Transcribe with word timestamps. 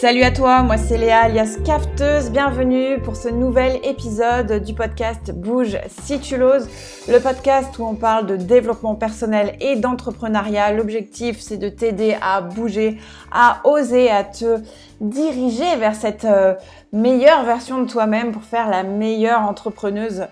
Salut 0.00 0.22
à 0.22 0.30
toi, 0.30 0.62
moi 0.62 0.78
c'est 0.78 0.96
Léa 0.96 1.24
alias 1.24 1.58
Cafteuse, 1.62 2.30
bienvenue 2.30 2.98
pour 3.02 3.16
ce 3.16 3.28
nouvel 3.28 3.78
épisode 3.84 4.64
du 4.64 4.72
podcast 4.72 5.30
Bouge 5.30 5.76
si 5.88 6.18
tu 6.20 6.38
l'oses, 6.38 6.70
le 7.06 7.18
podcast 7.18 7.78
où 7.78 7.84
on 7.84 7.94
parle 7.94 8.24
de 8.24 8.36
développement 8.36 8.94
personnel 8.94 9.56
et 9.60 9.76
d'entrepreneuriat. 9.76 10.72
L'objectif 10.72 11.38
c'est 11.40 11.58
de 11.58 11.68
t'aider 11.68 12.16
à 12.22 12.40
bouger, 12.40 12.96
à 13.30 13.60
oser, 13.64 14.10
à 14.10 14.24
te 14.24 14.60
diriger 15.02 15.76
vers 15.76 15.94
cette 15.94 16.24
euh, 16.24 16.54
meilleure 16.94 17.44
version 17.44 17.82
de 17.82 17.86
toi-même 17.86 18.32
pour 18.32 18.44
faire 18.44 18.70
la 18.70 18.82
meilleure 18.82 19.42
entrepreneuse 19.42 20.24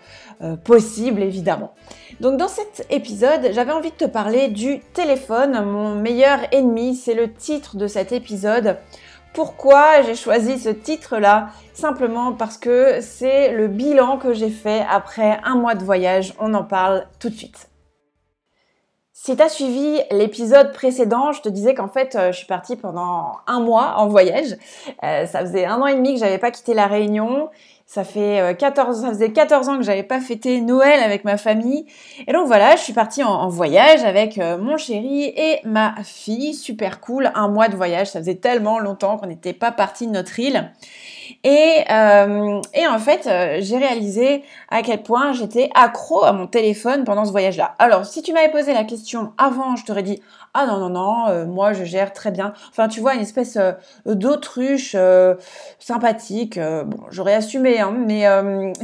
euh, 0.43 0.57
possible 0.57 1.23
évidemment. 1.23 1.73
Donc 2.21 2.37
dans 2.37 2.49
cet 2.49 2.87
épisode, 2.91 3.51
j'avais 3.53 3.73
envie 3.73 3.91
de 3.91 3.97
te 3.97 4.05
parler 4.05 4.49
du 4.49 4.81
téléphone, 4.93 5.65
mon 5.65 5.95
meilleur 5.95 6.39
ennemi, 6.53 6.95
c'est 6.95 7.15
le 7.15 7.33
titre 7.33 7.77
de 7.77 7.87
cet 7.87 8.13
épisode. 8.13 8.77
Pourquoi 9.35 10.03
j'ai 10.03 10.15
choisi 10.15 10.59
ce 10.59 10.71
titre-là? 10.71 11.51
Simplement 11.73 12.33
parce 12.33 12.57
que 12.57 13.01
c'est 13.01 13.53
le 13.53 13.69
bilan 13.69 14.17
que 14.17 14.33
j'ai 14.33 14.51
fait 14.51 14.85
après 14.91 15.39
un 15.45 15.55
mois 15.55 15.75
de 15.75 15.85
voyage. 15.85 16.35
On 16.41 16.55
en 16.55 16.65
parle 16.65 17.07
tout 17.21 17.29
de 17.29 17.35
suite. 17.35 17.69
Si 19.13 19.37
tu 19.37 19.43
as 19.43 19.49
suivi 19.49 20.01
l'épisode 20.13 20.73
précédent, 20.73 21.33
je 21.33 21.43
te 21.43 21.49
disais 21.49 21.75
qu'en 21.75 21.89
fait, 21.89 22.15
euh, 22.15 22.31
je 22.31 22.39
suis 22.39 22.47
partie 22.47 22.77
pendant 22.77 23.33
un 23.49 23.59
mois 23.59 23.95
en 23.97 24.07
voyage. 24.07 24.57
Euh, 25.03 25.27
ça 25.27 25.41
faisait 25.41 25.67
un 25.67 25.81
an 25.81 25.87
et 25.87 25.97
demi 25.97 26.15
que 26.15 26.21
j'avais 26.21 26.39
pas 26.39 26.53
quitté 26.53 26.73
la 26.73 26.87
Réunion 26.87 27.51
ça 27.89 28.05
fait 28.05 28.55
14, 28.59 28.99
euh, 28.99 29.03
ça 29.07 29.09
faisait 29.09 29.33
14 29.33 29.69
ans 29.71 29.77
que 29.79 29.83
j'avais 29.83 30.03
pas 30.03 30.21
fêté 30.21 30.61
Noël 30.61 31.01
avec 31.01 31.25
ma 31.25 31.39
famille. 31.39 31.87
Et 32.27 32.35
donc 32.35 32.47
voilà, 32.47 32.77
je 32.77 32.83
suis 32.83 32.93
partie 32.93 33.25
en, 33.25 33.49
voyage 33.49 34.05
avec 34.05 34.37
euh, 34.37 34.59
mon 34.59 34.77
chéri 34.77 35.25
et 35.25 35.61
ma 35.65 35.95
fille. 36.05 36.53
Super 36.53 37.01
cool, 37.01 37.33
un 37.35 37.49
mois 37.49 37.69
de 37.69 37.77
voyage. 37.77 38.09
Ça 38.09 38.19
faisait 38.19 38.35
tellement 38.35 38.79
longtemps 38.79 39.17
qu'on 39.17 39.27
n'était 39.27 39.55
pas 39.55 39.73
parti 39.73 40.07
de 40.07 40.13
notre 40.13 40.39
île. 40.39 40.71
Et, 41.45 41.85
euh, 41.91 42.61
et 42.75 42.87
en 42.87 42.99
fait, 42.99 43.27
j'ai 43.63 43.79
réalisé 43.79 44.45
à 44.69 44.83
quel 44.83 45.03
point 45.03 45.33
j'étais 45.33 45.71
accro 45.75 46.25
à 46.25 46.33
mon 46.33 46.47
téléphone 46.47 47.05
pendant 47.05 47.25
ce 47.25 47.31
voyage-là. 47.31 47.75
Alors, 47.79 48.05
si 48.05 48.21
tu 48.21 48.35
m'avais 48.35 48.51
posé 48.51 48.75
la 48.75 48.85
question 48.85 49.33
avant, 49.39 49.77
je 49.77 49.87
t'aurais 49.87 50.03
dit 50.03 50.21
ah 50.61 50.67
non 50.67 50.79
non 50.79 50.91
non, 50.91 51.29
euh, 51.29 51.47
moi 51.47 51.73
je 51.73 51.85
gère 51.85 52.13
très 52.13 52.31
bien. 52.31 52.53
Enfin, 52.71 52.89
tu 52.89 53.01
vois, 53.01 53.15
une 53.15 53.21
espèce 53.21 53.59
d'autruche 54.07 54.97
sympathique. 55.79 56.59
bon, 56.59 56.99
j'aurais 57.11 57.35
assumé, 57.35 57.81
hein, 57.81 57.93
mais 57.93 58.25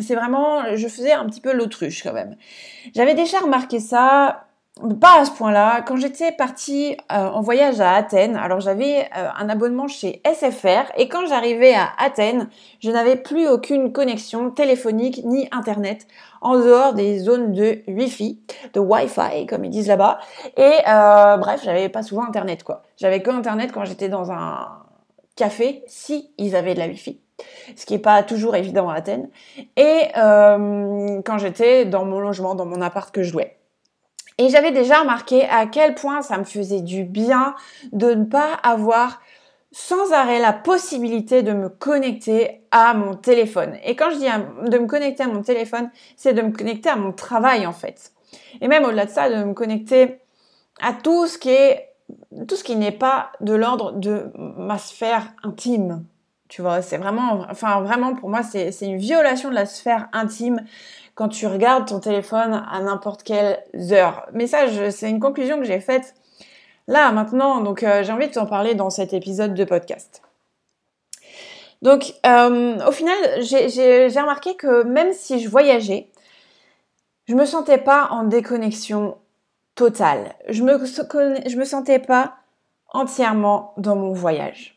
c'est 0.02 0.14
vraiment, 0.14 0.76
je 0.76 0.88
faisais 0.88 1.12
un 1.12 1.26
petit 1.26 1.40
peu 1.40 1.52
l'autruche 1.52 2.02
quand 2.02 2.12
même. 2.12 2.36
J'avais 2.94 3.14
déjà 3.14 3.38
remarqué 3.38 3.80
ça 3.80 4.46
pas 5.00 5.20
à 5.20 5.24
ce 5.24 5.30
point-là. 5.30 5.82
Quand 5.82 5.96
j'étais 5.96 6.32
partie 6.32 6.96
euh, 7.12 7.28
en 7.28 7.40
voyage 7.40 7.80
à 7.80 7.94
Athènes, 7.94 8.36
alors 8.36 8.60
j'avais 8.60 9.08
euh, 9.16 9.28
un 9.38 9.48
abonnement 9.48 9.86
chez 9.86 10.20
SFR 10.24 10.90
et 10.96 11.08
quand 11.08 11.26
j'arrivais 11.26 11.74
à 11.74 11.90
Athènes, 11.98 12.48
je 12.80 12.90
n'avais 12.90 13.16
plus 13.16 13.48
aucune 13.48 13.92
connexion 13.92 14.50
téléphonique 14.50 15.24
ni 15.24 15.48
internet 15.52 16.06
en 16.40 16.58
dehors 16.58 16.92
des 16.92 17.18
zones 17.20 17.52
de 17.52 17.82
Wi-Fi, 17.86 18.40
de 18.74 18.80
Wi-Fi 18.80 19.46
comme 19.46 19.64
ils 19.64 19.70
disent 19.70 19.88
là-bas. 19.88 20.18
Et 20.56 20.72
euh, 20.88 21.36
bref, 21.36 21.60
j'avais 21.64 21.88
pas 21.88 22.02
souvent 22.02 22.24
internet 22.24 22.64
quoi. 22.64 22.82
J'avais 22.96 23.22
que 23.22 23.30
internet 23.30 23.70
quand 23.72 23.84
j'étais 23.84 24.08
dans 24.08 24.32
un 24.32 24.68
café 25.36 25.84
si 25.86 26.30
ils 26.36 26.56
avaient 26.56 26.74
de 26.74 26.80
la 26.80 26.88
Wi-Fi 26.88 27.20
ce 27.74 27.84
qui 27.84 27.94
n'est 27.94 27.98
pas 27.98 28.22
toujours 28.22 28.54
évident 28.54 28.88
à 28.88 28.94
Athènes, 28.94 29.28
et 29.76 30.02
quand 30.14 31.38
j'étais 31.38 31.84
dans 31.84 32.04
mon 32.04 32.20
logement, 32.20 32.54
dans 32.54 32.64
mon 32.64 32.80
appart 32.80 33.12
que 33.12 33.24
je 33.24 33.32
louais. 33.32 33.56
Et 34.38 34.48
j'avais 34.48 34.72
déjà 34.72 35.00
remarqué 35.00 35.44
à 35.44 35.66
quel 35.66 35.94
point 35.94 36.22
ça 36.22 36.38
me 36.38 36.44
faisait 36.44 36.80
du 36.80 37.04
bien 37.04 37.54
de 37.92 38.14
ne 38.14 38.24
pas 38.24 38.52
avoir 38.62 39.20
sans 39.70 40.12
arrêt 40.12 40.38
la 40.38 40.52
possibilité 40.52 41.42
de 41.42 41.52
me 41.52 41.68
connecter 41.68 42.62
à 42.70 42.94
mon 42.94 43.14
téléphone. 43.14 43.76
Et 43.84 43.96
quand 43.96 44.10
je 44.10 44.16
dis 44.16 44.70
de 44.70 44.78
me 44.78 44.86
connecter 44.86 45.24
à 45.24 45.28
mon 45.28 45.42
téléphone, 45.42 45.90
c'est 46.16 46.32
de 46.32 46.42
me 46.42 46.52
connecter 46.52 46.88
à 46.88 46.96
mon 46.96 47.12
travail 47.12 47.66
en 47.66 47.72
fait. 47.72 48.12
Et 48.60 48.68
même 48.68 48.84
au-delà 48.84 49.06
de 49.06 49.10
ça, 49.10 49.28
de 49.28 49.44
me 49.44 49.52
connecter 49.52 50.20
à 50.80 50.92
tout 50.92 51.26
ce 51.26 51.38
qui 51.38 51.50
est 51.50 51.90
tout 52.46 52.56
ce 52.56 52.64
qui 52.64 52.76
n'est 52.76 52.92
pas 52.92 53.32
de 53.40 53.54
l'ordre 53.54 53.92
de 53.92 54.30
ma 54.36 54.78
sphère 54.78 55.32
intime. 55.42 56.04
Tu 56.48 56.60
vois, 56.60 56.82
c'est 56.82 56.98
vraiment, 56.98 57.46
enfin 57.50 57.80
vraiment 57.80 58.14
pour 58.14 58.28
moi, 58.28 58.42
c'est 58.42 58.70
une 58.82 58.98
violation 58.98 59.48
de 59.48 59.54
la 59.54 59.66
sphère 59.66 60.08
intime 60.12 60.60
quand 61.14 61.28
tu 61.28 61.46
regardes 61.46 61.86
ton 61.86 62.00
téléphone 62.00 62.64
à 62.70 62.80
n'importe 62.80 63.22
quelle 63.22 63.62
heure. 63.92 64.26
Mais 64.32 64.46
ça, 64.46 64.90
c'est 64.90 65.08
une 65.08 65.20
conclusion 65.20 65.58
que 65.58 65.64
j'ai 65.64 65.80
faite 65.80 66.14
là, 66.88 67.12
maintenant. 67.12 67.60
Donc, 67.60 67.82
euh, 67.82 68.02
j'ai 68.02 68.12
envie 68.12 68.28
de 68.28 68.32
t'en 68.32 68.46
parler 68.46 68.74
dans 68.74 68.90
cet 68.90 69.12
épisode 69.12 69.54
de 69.54 69.64
podcast. 69.64 70.22
Donc, 71.82 72.14
euh, 72.26 72.78
au 72.86 72.92
final, 72.92 73.16
j'ai 73.42 74.08
remarqué 74.20 74.56
que 74.56 74.82
même 74.84 75.12
si 75.12 75.40
je 75.40 75.48
voyageais, 75.48 76.08
je 77.26 77.34
me 77.34 77.44
sentais 77.44 77.78
pas 77.78 78.08
en 78.10 78.24
déconnexion 78.24 79.16
totale. 79.74 80.34
Je 80.48 80.62
me, 80.62 80.78
je 80.78 81.56
me 81.56 81.64
sentais 81.64 81.98
pas 81.98 82.36
entièrement 82.92 83.74
dans 83.76 83.96
mon 83.96 84.12
voyage. 84.12 84.73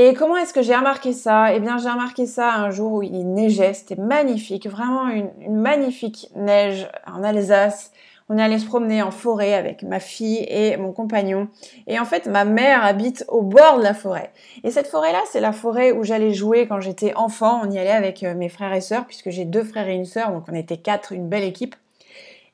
Et 0.00 0.14
comment 0.14 0.36
est-ce 0.36 0.54
que 0.54 0.62
j'ai 0.62 0.76
remarqué 0.76 1.12
ça? 1.12 1.52
Eh 1.52 1.58
bien, 1.58 1.76
j'ai 1.76 1.90
remarqué 1.90 2.24
ça 2.24 2.54
un 2.54 2.70
jour 2.70 2.92
où 2.92 3.02
il 3.02 3.34
neigeait, 3.34 3.74
c'était 3.74 4.00
magnifique, 4.00 4.68
vraiment 4.68 5.08
une, 5.08 5.60
magnifique 5.60 6.30
neige 6.36 6.88
en 7.12 7.24
Alsace. 7.24 7.90
On 8.28 8.38
est 8.38 8.42
allé 8.42 8.60
se 8.60 8.66
promener 8.66 9.02
en 9.02 9.10
forêt 9.10 9.54
avec 9.54 9.82
ma 9.82 9.98
fille 9.98 10.46
et 10.48 10.76
mon 10.76 10.92
compagnon. 10.92 11.48
Et 11.88 11.98
en 11.98 12.04
fait, 12.04 12.26
ma 12.26 12.44
mère 12.44 12.84
habite 12.84 13.24
au 13.26 13.42
bord 13.42 13.78
de 13.78 13.82
la 13.82 13.92
forêt. 13.92 14.30
Et 14.62 14.70
cette 14.70 14.86
forêt-là, 14.86 15.18
c'est 15.32 15.40
la 15.40 15.50
forêt 15.50 15.90
où 15.90 16.04
j'allais 16.04 16.32
jouer 16.32 16.68
quand 16.68 16.80
j'étais 16.80 17.12
enfant. 17.16 17.60
On 17.64 17.68
y 17.68 17.76
allait 17.76 17.90
avec 17.90 18.22
euh, 18.22 18.36
mes 18.36 18.48
frères 18.48 18.74
et 18.74 18.80
sœurs, 18.80 19.04
puisque 19.04 19.30
j'ai 19.30 19.46
deux 19.46 19.64
frères 19.64 19.88
et 19.88 19.96
une 19.96 20.04
sœur, 20.04 20.30
donc 20.30 20.44
on 20.48 20.54
était 20.54 20.76
quatre, 20.76 21.10
une 21.10 21.28
belle 21.28 21.42
équipe. 21.42 21.74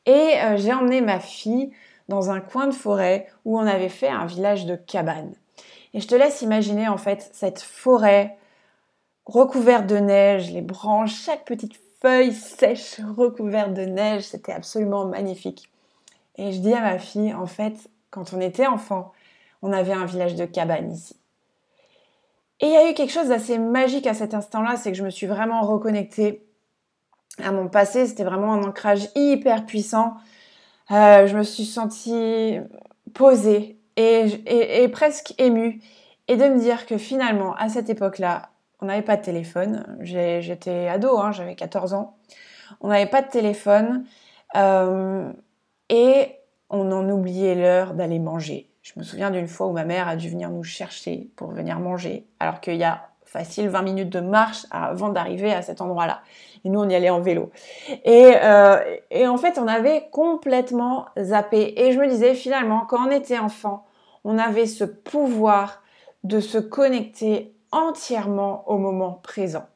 Et 0.06 0.33
euh, 0.43 0.56
j'ai 0.56 0.72
emmené 0.72 1.03
ma 1.03 1.21
fille 1.21 1.72
dans 2.09 2.31
un 2.31 2.41
coin 2.41 2.69
de 2.69 2.75
forêt 2.75 3.27
où 3.44 3.59
on 3.59 3.66
avait 3.66 3.91
fait 3.91 4.09
un 4.09 4.25
village 4.25 4.65
de 4.65 4.77
cabanes. 4.77 5.34
Et 5.94 6.00
je 6.00 6.09
te 6.09 6.15
laisse 6.15 6.43
imaginer 6.43 6.88
en 6.88 6.99
fait 6.99 7.31
cette 7.32 7.60
forêt 7.60 8.37
recouverte 9.25 9.87
de 9.87 9.97
neige, 9.97 10.50
les 10.53 10.60
branches, 10.60 11.22
chaque 11.25 11.44
petite 11.44 11.75
feuille 12.03 12.32
sèche 12.32 13.00
recouverte 13.16 13.72
de 13.72 13.87
neige, 13.87 14.25
c'était 14.25 14.53
absolument 14.53 15.06
magnifique. 15.06 15.71
Et 16.37 16.53
je 16.53 16.59
dis 16.59 16.75
à 16.75 16.81
ma 16.81 16.99
fille, 16.99 17.33
en 17.33 17.47
fait, 17.47 17.88
quand 18.10 18.34
on 18.34 18.41
était 18.41 18.66
enfant, 18.66 19.12
on 19.62 19.72
avait 19.72 19.93
un 19.93 20.04
village 20.04 20.34
de 20.34 20.44
cabanes 20.44 20.93
ici. 20.93 21.16
Et 22.60 22.66
il 22.66 22.72
y 22.72 22.77
a 22.77 22.91
eu 22.91 22.94
quelque 22.94 23.12
chose 23.12 23.28
d'assez 23.28 23.59
magique 23.59 24.06
à 24.06 24.15
cet 24.15 24.34
instant-là, 24.34 24.77
c'est 24.77 24.93
que 24.93 24.99
je 24.99 25.04
me 25.04 25.10
suis 25.10 25.27
vraiment 25.27 25.62
reconnectée 25.62 26.44
à 27.43 27.50
mon 27.50 27.69
passé, 27.69 28.06
c'était 28.06 28.25
vraiment 28.25 28.53
un 28.53 28.62
ancrage 28.62 29.09
hyper 29.15 29.66
puissant. 29.66 30.15
Euh, 30.91 31.27
je 31.27 31.37
me 31.37 31.43
suis 31.43 31.65
sentie 31.65 32.59
posée, 33.12 33.78
et, 33.97 34.88
presque 34.93 35.34
émue 35.38 35.81
et 36.28 36.37
de 36.37 36.44
me 36.44 36.59
dire 36.59 36.87
que 36.87 36.99
finalement, 36.99 37.55
à 37.55 37.69
cette 37.69 37.91
époque-là, 37.91 38.50
on 38.81 38.87
n'avait 38.87 39.03
pas 39.03 39.16
de 39.16 39.22
téléphone. 39.22 39.97
J'étais 40.00 40.88
ado, 40.88 41.19
hein, 41.19 41.32
j'avais 41.32 41.55
14 41.55 41.94
ans. 41.94 42.16
On 42.81 42.88
n'avait 42.88 43.06
pas 43.06 43.22
de 43.22 43.28
téléphone 43.28 44.04
euh, 44.56 45.31
et 45.88 46.37
on 46.71 46.91
en 46.93 47.09
oubliait 47.09 47.54
l'heure 47.54 47.94
d'aller 47.94 48.19
manger. 48.19 48.71
Je 48.83 48.93
me 48.97 49.03
souviens 49.03 49.31
d'une 49.31 49.49
fois 49.49 49.66
où 49.66 49.72
ma 49.72 49.84
mère 49.84 50.09
a 50.09 50.16
dû 50.16 50.28
venir 50.28 50.50
nous 50.50 50.65
chercher 50.65 51.31
pour 51.37 51.50
venir 51.50 51.78
manger, 51.78 52.27
alors 52.41 52.60
qu'il 52.60 52.77
y 52.77 52.84
a 52.84 53.09
facile 53.25 53.69
20 53.69 53.83
minutes 53.83 54.10
de 54.10 54.21
marche 54.21 54.66
avant 54.71 55.09
d'arriver 55.09 55.53
à 55.53 55.62
cet 55.62 55.81
endroit-là. 55.81 56.21
Et 56.65 56.69
nous, 56.69 56.81
on 56.81 56.88
y 56.88 56.94
allait 56.94 57.10
en 57.10 57.21
vélo. 57.21 57.50
Et, 58.04 58.33
euh, 58.43 58.77
et 59.10 59.27
en 59.27 59.37
fait, 59.37 59.59
on 59.59 59.66
avait 59.66 60.09
complètement 60.12 61.06
zappé. 61.19 61.75
Et 61.77 61.93
je 61.93 61.99
me 61.99 62.06
disais, 62.06 62.34
finalement, 62.34 62.87
quand 62.87 63.09
on 63.09 63.10
était 63.10 63.38
enfant, 63.38 63.86
on 64.24 64.38
avait 64.38 64.66
ce 64.66 64.84
pouvoir 64.84 65.82
de 66.24 66.41
se 66.41 66.59
connecter 66.59 67.54
entièrement 67.71 68.65
au 68.66 68.78
moment 68.78 69.21
présent. 69.22 69.66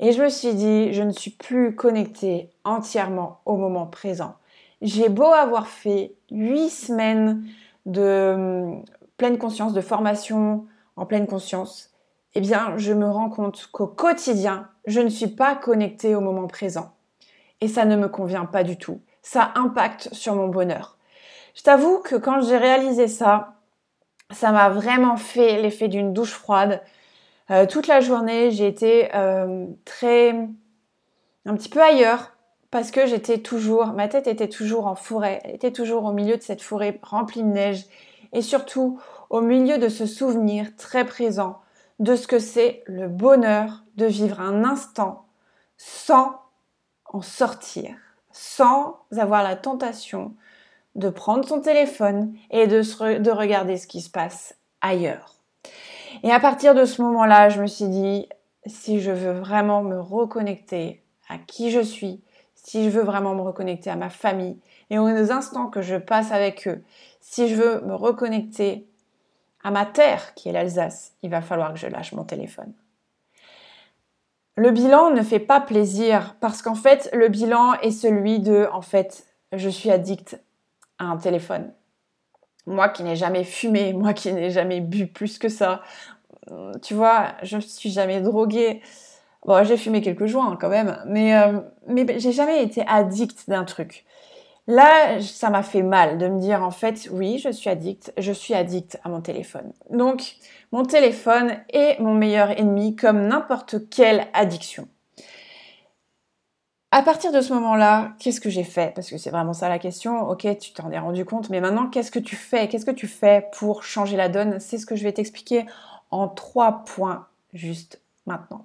Et 0.00 0.12
je 0.12 0.22
me 0.22 0.28
suis 0.28 0.54
dit, 0.54 0.92
je 0.92 1.02
ne 1.02 1.10
suis 1.10 1.30
plus 1.30 1.74
connectée 1.74 2.50
entièrement 2.64 3.40
au 3.46 3.56
moment 3.56 3.86
présent. 3.86 4.34
J'ai 4.82 5.08
beau 5.08 5.24
avoir 5.24 5.66
fait 5.66 6.14
huit 6.30 6.70
semaines 6.70 7.44
de 7.86 8.32
hum, 8.34 8.84
pleine 9.16 9.38
conscience, 9.38 9.72
de 9.72 9.80
formation 9.80 10.66
en 10.96 11.06
pleine 11.06 11.26
conscience, 11.26 11.90
eh 12.34 12.40
bien, 12.40 12.74
je 12.76 12.92
me 12.92 13.08
rends 13.08 13.30
compte 13.30 13.68
qu'au 13.72 13.86
quotidien, 13.86 14.68
je 14.86 15.00
ne 15.00 15.08
suis 15.08 15.28
pas 15.28 15.54
connectée 15.54 16.14
au 16.14 16.20
moment 16.20 16.46
présent. 16.46 16.92
Et 17.60 17.68
ça 17.68 17.84
ne 17.84 17.96
me 17.96 18.08
convient 18.08 18.44
pas 18.44 18.62
du 18.62 18.76
tout. 18.76 19.00
Ça 19.22 19.52
impacte 19.54 20.08
sur 20.12 20.34
mon 20.34 20.48
bonheur. 20.48 20.98
Je 21.54 21.62
t'avoue 21.62 21.98
que 21.98 22.16
quand 22.16 22.40
j'ai 22.40 22.56
réalisé 22.56 23.08
ça, 23.08 23.54
ça 24.30 24.52
m'a 24.52 24.68
vraiment 24.68 25.16
fait 25.16 25.60
l'effet 25.60 25.88
d'une 25.88 26.12
douche 26.12 26.32
froide. 26.32 26.82
Euh, 27.50 27.66
toute 27.66 27.86
la 27.86 28.00
journée, 28.00 28.50
j'ai 28.50 28.66
été 28.66 29.14
euh, 29.14 29.66
très... 29.84 30.30
un 31.46 31.54
petit 31.54 31.68
peu 31.68 31.82
ailleurs 31.82 32.32
parce 32.70 32.90
que 32.90 33.06
j'étais 33.06 33.38
toujours, 33.38 33.86
ma 33.88 34.08
tête 34.08 34.26
était 34.26 34.48
toujours 34.48 34.86
en 34.86 34.94
forêt, 34.94 35.40
elle 35.44 35.54
était 35.54 35.72
toujours 35.72 36.04
au 36.04 36.12
milieu 36.12 36.36
de 36.36 36.42
cette 36.42 36.60
forêt 36.60 36.98
remplie 37.02 37.42
de 37.42 37.48
neige 37.48 37.86
et 38.32 38.42
surtout 38.42 39.00
au 39.30 39.40
milieu 39.40 39.78
de 39.78 39.88
ce 39.88 40.04
souvenir 40.04 40.76
très 40.76 41.06
présent 41.06 41.60
de 41.98 42.14
ce 42.14 42.26
que 42.26 42.38
c'est 42.38 42.82
le 42.86 43.08
bonheur 43.08 43.82
de 43.96 44.06
vivre 44.06 44.40
un 44.40 44.64
instant 44.64 45.26
sans 45.76 46.40
en 47.06 47.22
sortir, 47.22 47.96
sans 48.30 49.00
avoir 49.16 49.42
la 49.42 49.56
tentation 49.56 50.34
de 50.98 51.08
prendre 51.10 51.46
son 51.46 51.60
téléphone 51.60 52.34
et 52.50 52.66
de, 52.66 53.18
de 53.18 53.30
regarder 53.30 53.76
ce 53.76 53.86
qui 53.86 54.00
se 54.00 54.10
passe 54.10 54.56
ailleurs. 54.80 55.36
Et 56.22 56.32
à 56.32 56.40
partir 56.40 56.74
de 56.74 56.84
ce 56.84 57.00
moment-là, 57.02 57.48
je 57.48 57.62
me 57.62 57.66
suis 57.66 57.88
dit, 57.88 58.28
si 58.66 59.00
je 59.00 59.12
veux 59.12 59.32
vraiment 59.32 59.82
me 59.82 60.00
reconnecter 60.00 61.02
à 61.28 61.38
qui 61.38 61.70
je 61.70 61.80
suis, 61.80 62.20
si 62.54 62.84
je 62.84 62.90
veux 62.90 63.04
vraiment 63.04 63.34
me 63.34 63.42
reconnecter 63.42 63.90
à 63.90 63.96
ma 63.96 64.10
famille 64.10 64.58
et 64.90 64.98
aux 64.98 65.32
instants 65.32 65.68
que 65.68 65.82
je 65.82 65.96
passe 65.96 66.32
avec 66.32 66.66
eux, 66.66 66.82
si 67.20 67.48
je 67.48 67.54
veux 67.54 67.80
me 67.82 67.94
reconnecter 67.94 68.86
à 69.62 69.70
ma 69.70 69.86
terre 69.86 70.34
qui 70.34 70.48
est 70.48 70.52
l'Alsace, 70.52 71.12
il 71.22 71.30
va 71.30 71.40
falloir 71.40 71.72
que 71.72 71.78
je 71.78 71.86
lâche 71.86 72.12
mon 72.12 72.24
téléphone. 72.24 72.72
Le 74.56 74.72
bilan 74.72 75.10
ne 75.10 75.22
fait 75.22 75.38
pas 75.38 75.60
plaisir 75.60 76.34
parce 76.40 76.62
qu'en 76.62 76.74
fait, 76.74 77.08
le 77.12 77.28
bilan 77.28 77.74
est 77.74 77.92
celui 77.92 78.40
de, 78.40 78.68
en 78.72 78.82
fait, 78.82 79.26
je 79.52 79.68
suis 79.68 79.90
addict 79.90 80.40
un 80.98 81.16
téléphone. 81.16 81.72
Moi 82.66 82.88
qui 82.88 83.02
n'ai 83.02 83.16
jamais 83.16 83.44
fumé, 83.44 83.92
moi 83.94 84.12
qui 84.12 84.32
n'ai 84.32 84.50
jamais 84.50 84.80
bu 84.80 85.06
plus 85.06 85.38
que 85.38 85.48
ça, 85.48 85.82
tu 86.82 86.94
vois, 86.94 87.34
je 87.42 87.56
ne 87.56 87.60
suis 87.60 87.90
jamais 87.90 88.20
droguée. 88.20 88.80
Bon, 89.46 89.62
j'ai 89.64 89.76
fumé 89.76 90.00
quelques 90.00 90.26
joints 90.26 90.56
quand 90.60 90.68
même, 90.68 91.02
mais, 91.06 91.36
euh, 91.36 91.60
mais 91.86 92.06
j'ai 92.18 92.32
jamais 92.32 92.62
été 92.62 92.84
addict 92.86 93.48
d'un 93.48 93.64
truc. 93.64 94.04
Là, 94.66 95.20
ça 95.22 95.48
m'a 95.48 95.62
fait 95.62 95.82
mal 95.82 96.18
de 96.18 96.28
me 96.28 96.38
dire 96.40 96.62
en 96.62 96.70
fait, 96.70 97.08
oui, 97.10 97.38
je 97.38 97.48
suis 97.48 97.70
addict, 97.70 98.12
je 98.18 98.32
suis 98.32 98.52
addict 98.52 98.98
à 99.04 99.08
mon 99.08 99.22
téléphone. 99.22 99.72
Donc, 99.90 100.36
mon 100.72 100.84
téléphone 100.84 101.56
est 101.70 101.98
mon 102.00 102.14
meilleur 102.14 102.50
ennemi 102.50 102.94
comme 102.94 103.28
n'importe 103.28 103.88
quelle 103.88 104.26
addiction. 104.34 104.86
À 106.90 107.02
partir 107.02 107.32
de 107.32 107.40
ce 107.42 107.52
moment-là, 107.52 108.12
qu'est-ce 108.18 108.40
que 108.40 108.48
j'ai 108.48 108.64
fait? 108.64 108.94
Parce 108.94 109.10
que 109.10 109.18
c'est 109.18 109.28
vraiment 109.30 109.52
ça 109.52 109.68
la 109.68 109.78
question. 109.78 110.26
Ok, 110.28 110.46
tu 110.58 110.72
t'en 110.72 110.90
es 110.90 110.98
rendu 110.98 111.26
compte, 111.26 111.50
mais 111.50 111.60
maintenant, 111.60 111.88
qu'est-ce 111.88 112.10
que 112.10 112.18
tu 112.18 112.34
fais? 112.34 112.66
Qu'est-ce 112.68 112.86
que 112.86 112.90
tu 112.90 113.06
fais 113.06 113.46
pour 113.58 113.82
changer 113.82 114.16
la 114.16 114.30
donne? 114.30 114.58
C'est 114.58 114.78
ce 114.78 114.86
que 114.86 114.96
je 114.96 115.04
vais 115.04 115.12
t'expliquer 115.12 115.66
en 116.10 116.28
trois 116.28 116.84
points 116.84 117.26
juste 117.52 118.00
maintenant. 118.26 118.64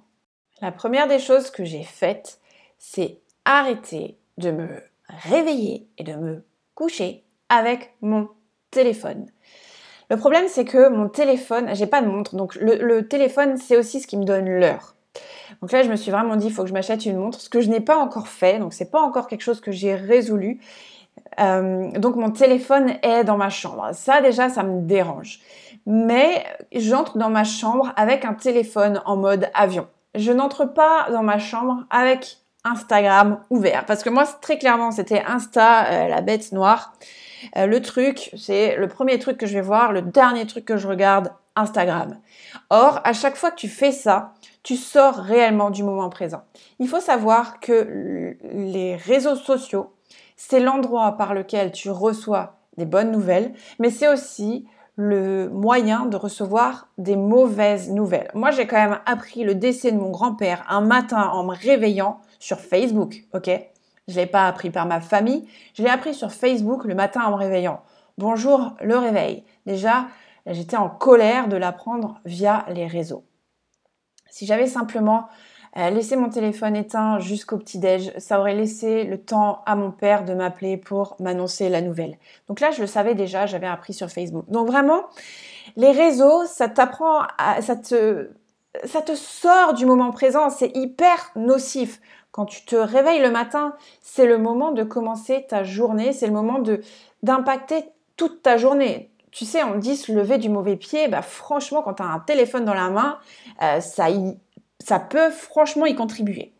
La 0.62 0.72
première 0.72 1.06
des 1.06 1.18
choses 1.18 1.50
que 1.50 1.64
j'ai 1.64 1.82
faites, 1.82 2.40
c'est 2.78 3.18
arrêter 3.44 4.16
de 4.38 4.50
me 4.50 4.68
réveiller 5.08 5.86
et 5.98 6.04
de 6.04 6.14
me 6.14 6.44
coucher 6.74 7.24
avec 7.50 7.94
mon 8.00 8.28
téléphone. 8.70 9.26
Le 10.10 10.16
problème, 10.16 10.46
c'est 10.48 10.64
que 10.64 10.88
mon 10.88 11.08
téléphone, 11.08 11.74
j'ai 11.74 11.86
pas 11.86 12.02
de 12.02 12.06
montre, 12.06 12.36
donc 12.36 12.54
le, 12.56 13.02
téléphone, 13.02 13.56
c'est 13.56 13.76
aussi 13.76 14.00
ce 14.00 14.06
qui 14.06 14.16
me 14.16 14.24
donne 14.24 14.48
l'heure. 14.48 14.93
Donc 15.60 15.72
là, 15.72 15.82
je 15.82 15.90
me 15.90 15.96
suis 15.96 16.10
vraiment 16.10 16.36
dit, 16.36 16.46
il 16.46 16.52
faut 16.52 16.62
que 16.62 16.68
je 16.68 16.74
m'achète 16.74 17.06
une 17.06 17.16
montre, 17.16 17.40
ce 17.40 17.48
que 17.48 17.60
je 17.60 17.68
n'ai 17.68 17.80
pas 17.80 17.96
encore 17.96 18.28
fait, 18.28 18.58
donc 18.58 18.72
c'est 18.72 18.90
pas 18.90 19.00
encore 19.00 19.26
quelque 19.26 19.42
chose 19.42 19.60
que 19.60 19.72
j'ai 19.72 19.94
résolu. 19.94 20.60
Euh, 21.40 21.90
donc 21.92 22.16
mon 22.16 22.30
téléphone 22.30 22.94
est 23.02 23.24
dans 23.24 23.36
ma 23.36 23.50
chambre. 23.50 23.90
Ça 23.92 24.20
déjà, 24.20 24.48
ça 24.48 24.62
me 24.62 24.82
dérange. 24.82 25.40
Mais 25.86 26.44
j'entre 26.72 27.18
dans 27.18 27.30
ma 27.30 27.44
chambre 27.44 27.92
avec 27.96 28.24
un 28.24 28.34
téléphone 28.34 29.02
en 29.04 29.16
mode 29.16 29.50
avion. 29.54 29.86
Je 30.14 30.32
n'entre 30.32 30.64
pas 30.64 31.06
dans 31.10 31.22
ma 31.22 31.38
chambre 31.38 31.84
avec 31.90 32.38
Instagram 32.64 33.40
ouvert. 33.50 33.84
Parce 33.86 34.02
que 34.02 34.10
moi, 34.10 34.24
très 34.40 34.58
clairement, 34.58 34.90
c'était 34.90 35.22
Insta, 35.26 35.86
euh, 35.86 36.08
la 36.08 36.20
bête 36.20 36.52
noire. 36.52 36.94
Euh, 37.56 37.66
le 37.66 37.82
truc, 37.82 38.30
c'est 38.36 38.76
le 38.76 38.88
premier 38.88 39.18
truc 39.18 39.36
que 39.36 39.46
je 39.46 39.54
vais 39.54 39.60
voir, 39.60 39.92
le 39.92 40.02
dernier 40.02 40.46
truc 40.46 40.64
que 40.64 40.76
je 40.76 40.88
regarde, 40.88 41.32
Instagram. 41.56 42.18
Or, 42.70 43.00
à 43.04 43.12
chaque 43.12 43.36
fois 43.36 43.50
que 43.50 43.56
tu 43.56 43.68
fais 43.68 43.92
ça, 43.92 44.33
tu 44.64 44.76
sors 44.76 45.14
réellement 45.14 45.70
du 45.70 45.84
moment 45.84 46.08
présent. 46.08 46.42
Il 46.80 46.88
faut 46.88 47.00
savoir 47.00 47.60
que 47.60 48.36
les 48.42 48.96
réseaux 48.96 49.36
sociaux, 49.36 49.92
c'est 50.36 50.58
l'endroit 50.58 51.12
par 51.12 51.34
lequel 51.34 51.70
tu 51.70 51.90
reçois 51.90 52.56
des 52.76 52.86
bonnes 52.86 53.12
nouvelles, 53.12 53.52
mais 53.78 53.90
c'est 53.90 54.08
aussi 54.08 54.66
le 54.96 55.48
moyen 55.50 56.06
de 56.06 56.16
recevoir 56.16 56.88
des 56.98 57.16
mauvaises 57.16 57.90
nouvelles. 57.90 58.30
Moi, 58.34 58.50
j'ai 58.52 58.66
quand 58.66 58.76
même 58.76 59.00
appris 59.06 59.44
le 59.44 59.54
décès 59.54 59.92
de 59.92 59.98
mon 59.98 60.10
grand-père 60.10 60.64
un 60.68 60.80
matin 60.80 61.28
en 61.32 61.44
me 61.44 61.54
réveillant 61.54 62.20
sur 62.38 62.58
Facebook, 62.58 63.24
ok? 63.34 63.50
Je 64.08 64.16
l'ai 64.16 64.26
pas 64.26 64.46
appris 64.46 64.70
par 64.70 64.86
ma 64.86 65.00
famille, 65.00 65.46
je 65.74 65.82
l'ai 65.82 65.90
appris 65.90 66.14
sur 66.14 66.32
Facebook 66.32 66.84
le 66.84 66.94
matin 66.94 67.22
en 67.24 67.32
me 67.32 67.36
réveillant. 67.36 67.82
Bonjour, 68.18 68.72
le 68.82 68.96
réveil. 68.96 69.44
Déjà, 69.66 70.06
j'étais 70.46 70.76
en 70.76 70.88
colère 70.88 71.48
de 71.48 71.56
l'apprendre 71.56 72.20
via 72.24 72.64
les 72.68 72.86
réseaux. 72.86 73.24
Si 74.34 74.46
j'avais 74.46 74.66
simplement 74.66 75.28
euh, 75.76 75.90
laissé 75.90 76.16
mon 76.16 76.28
téléphone 76.28 76.74
éteint 76.74 77.20
jusqu'au 77.20 77.56
petit-déj, 77.56 78.12
ça 78.18 78.40
aurait 78.40 78.56
laissé 78.56 79.04
le 79.04 79.16
temps 79.16 79.62
à 79.64 79.76
mon 79.76 79.92
père 79.92 80.24
de 80.24 80.34
m'appeler 80.34 80.76
pour 80.76 81.14
m'annoncer 81.20 81.68
la 81.68 81.80
nouvelle. 81.80 82.18
Donc 82.48 82.58
là, 82.58 82.72
je 82.72 82.80
le 82.80 82.88
savais 82.88 83.14
déjà, 83.14 83.46
j'avais 83.46 83.68
appris 83.68 83.92
sur 83.92 84.10
Facebook. 84.10 84.44
Donc 84.48 84.66
vraiment, 84.66 85.04
les 85.76 85.92
réseaux, 85.92 86.46
ça 86.46 86.68
t'apprend, 86.68 87.20
ça 87.60 87.76
te, 87.76 88.30
ça 88.82 89.02
te 89.02 89.14
sort 89.14 89.74
du 89.74 89.86
moment 89.86 90.10
présent, 90.10 90.50
c'est 90.50 90.76
hyper 90.76 91.30
nocif. 91.36 92.00
Quand 92.32 92.44
tu 92.44 92.64
te 92.64 92.74
réveilles 92.74 93.22
le 93.22 93.30
matin, 93.30 93.76
c'est 94.02 94.26
le 94.26 94.38
moment 94.38 94.72
de 94.72 94.82
commencer 94.82 95.46
ta 95.48 95.62
journée, 95.62 96.12
c'est 96.12 96.26
le 96.26 96.32
moment 96.32 96.60
d'impacter 97.22 97.84
toute 98.16 98.42
ta 98.42 98.56
journée. 98.56 99.13
Tu 99.34 99.44
sais, 99.46 99.64
on 99.64 99.78
dit 99.78 99.96
se 99.96 100.12
lever 100.12 100.38
du 100.38 100.48
mauvais 100.48 100.76
pied. 100.76 101.08
Bah, 101.08 101.20
franchement, 101.20 101.82
quand 101.82 101.94
tu 101.94 102.04
as 102.04 102.06
un 102.06 102.20
téléphone 102.20 102.64
dans 102.64 102.72
la 102.72 102.88
main, 102.88 103.18
euh, 103.62 103.80
ça, 103.80 105.00
peut 105.00 105.30
franchement 105.30 105.86
y 105.86 105.96
contribuer. 105.96 106.52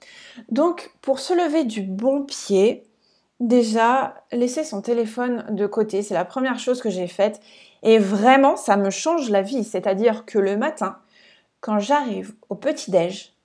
Donc, 0.50 0.90
pour 1.00 1.20
se 1.20 1.32
lever 1.32 1.62
du 1.62 1.82
bon 1.82 2.24
pied, 2.24 2.82
déjà, 3.38 4.16
laisser 4.32 4.64
son 4.64 4.82
téléphone 4.82 5.46
de 5.50 5.66
côté, 5.68 6.02
c'est 6.02 6.14
la 6.14 6.24
première 6.24 6.58
chose 6.58 6.82
que 6.82 6.90
j'ai 6.90 7.06
faite. 7.06 7.40
Et 7.84 7.98
vraiment, 7.98 8.56
ça 8.56 8.76
me 8.76 8.90
change 8.90 9.30
la 9.30 9.42
vie. 9.42 9.62
C'est-à-dire 9.62 10.24
que 10.26 10.40
le 10.40 10.56
matin, 10.56 10.98
quand 11.60 11.78
j'arrive 11.78 12.34
au 12.48 12.56
petit-déj, 12.56 13.36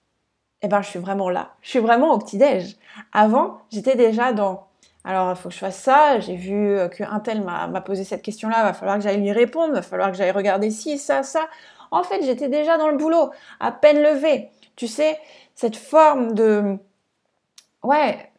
eh 0.64 0.68
ben, 0.68 0.82
je 0.82 0.90
suis 0.90 1.00
vraiment 1.00 1.30
là. 1.30 1.52
Je 1.62 1.70
suis 1.70 1.80
vraiment 1.80 2.16
au 2.16 2.18
petit-déj. 2.18 2.78
Avant, 3.14 3.60
j'étais 3.72 3.96
déjà 3.96 4.34
dans 4.34 4.69
alors, 5.06 5.32
il 5.32 5.36
faut 5.38 5.50
que 5.50 5.56
je 5.56 5.60
fasse 5.60 5.80
ça. 5.82 6.20
J'ai 6.20 6.36
vu 6.36 6.78
qu'un 6.96 7.20
tel 7.20 7.42
m'a 7.42 7.82
posé 7.82 8.04
cette 8.04 8.22
question-là. 8.22 8.58
Il 8.60 8.64
va 8.64 8.74
falloir 8.74 8.98
que 8.98 9.04
j'aille 9.04 9.22
lui 9.22 9.32
répondre. 9.32 9.70
Il 9.70 9.76
va 9.76 9.82
falloir 9.82 10.12
que 10.12 10.18
j'aille 10.18 10.32
regarder 10.32 10.72
ci, 10.72 10.98
ça, 10.98 11.24
ça. 11.24 11.48
En 11.92 12.04
fait, 12.04 12.24
j'étais 12.24 12.50
déjà 12.50 12.78
dans 12.78 12.90
le 12.90 12.98
boulot, 12.98 13.32
à 13.60 13.72
peine 13.72 14.02
levé. 14.02 14.50
Tu 14.76 14.88
sais, 14.88 15.18
cette 15.56 15.76
forme 15.76 16.34
de... 16.34 16.78
Ouais, 17.84 18.30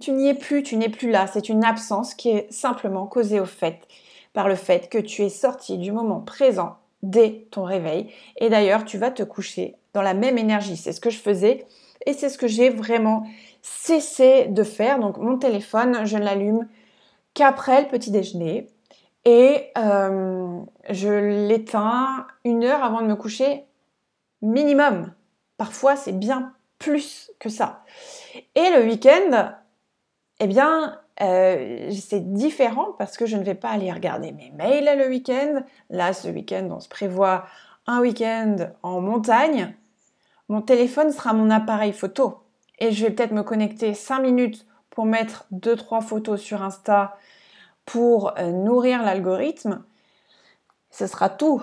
tu 0.00 0.12
n'y 0.12 0.28
es 0.28 0.34
plus, 0.34 0.62
tu 0.62 0.76
n'es 0.76 0.88
plus 0.88 1.10
là. 1.10 1.26
C'est 1.26 1.48
une 1.48 1.64
absence 1.64 2.14
qui 2.14 2.30
est 2.30 2.52
simplement 2.52 3.06
causée 3.06 3.40
au 3.40 3.46
fait, 3.46 3.86
par 4.32 4.48
le 4.48 4.56
fait 4.56 4.88
que 4.88 4.98
tu 4.98 5.22
es 5.22 5.28
sorti 5.28 5.78
du 5.78 5.92
moment 5.92 6.20
présent 6.20 6.76
dès 7.02 7.46
ton 7.50 7.64
réveil. 7.64 8.12
Et 8.36 8.50
d'ailleurs, 8.50 8.84
tu 8.84 8.98
vas 8.98 9.10
te 9.10 9.22
coucher 9.22 9.76
dans 9.94 10.02
la 10.02 10.14
même 10.14 10.38
énergie. 10.38 10.76
C'est 10.76 10.92
ce 10.92 11.00
que 11.00 11.10
je 11.10 11.18
faisais 11.18 11.66
et 12.06 12.12
c'est 12.12 12.28
ce 12.28 12.38
que 12.38 12.48
j'ai 12.48 12.70
vraiment 12.70 13.26
cessé 13.62 14.46
de 14.46 14.62
faire. 14.62 14.98
Donc 14.98 15.18
mon 15.18 15.38
téléphone, 15.38 16.04
je 16.04 16.16
ne 16.16 16.24
l'allume 16.24 16.68
qu'après 17.34 17.82
le 17.82 17.88
petit 17.88 18.10
déjeuner 18.10 18.68
et 19.24 19.70
euh, 19.76 20.60
je 20.88 21.46
l'éteins 21.46 22.26
une 22.44 22.64
heure 22.64 22.82
avant 22.82 23.02
de 23.02 23.06
me 23.06 23.16
coucher 23.16 23.64
minimum. 24.42 25.12
Parfois, 25.56 25.96
c'est 25.96 26.18
bien 26.18 26.54
plus 26.78 27.30
que 27.38 27.50
ça. 27.50 27.84
Et 28.54 28.70
le 28.70 28.84
week-end, 28.86 29.52
eh 30.40 30.46
bien, 30.46 30.98
euh, 31.20 31.90
c'est 31.90 32.32
différent 32.32 32.94
parce 32.98 33.18
que 33.18 33.26
je 33.26 33.36
ne 33.36 33.44
vais 33.44 33.54
pas 33.54 33.68
aller 33.68 33.92
regarder 33.92 34.32
mes 34.32 34.50
mails 34.52 34.98
le 34.98 35.08
week-end. 35.08 35.62
Là, 35.90 36.14
ce 36.14 36.28
week-end, 36.28 36.68
on 36.70 36.80
se 36.80 36.88
prévoit 36.88 37.44
un 37.86 38.00
week-end 38.00 38.56
en 38.82 39.02
montagne. 39.02 39.74
Mon 40.48 40.62
téléphone 40.62 41.12
sera 41.12 41.34
mon 41.34 41.50
appareil 41.50 41.92
photo 41.92 42.39
et 42.80 42.92
je 42.92 43.04
vais 43.04 43.12
peut-être 43.12 43.32
me 43.32 43.42
connecter 43.42 43.94
5 43.94 44.20
minutes 44.20 44.66
pour 44.90 45.04
mettre 45.04 45.46
2-3 45.52 46.02
photos 46.02 46.40
sur 46.40 46.62
Insta 46.62 47.16
pour 47.84 48.36
euh, 48.38 48.50
nourrir 48.50 49.02
l'algorithme. 49.02 49.82
Ce 50.90 51.06
sera 51.06 51.28
tout. 51.28 51.62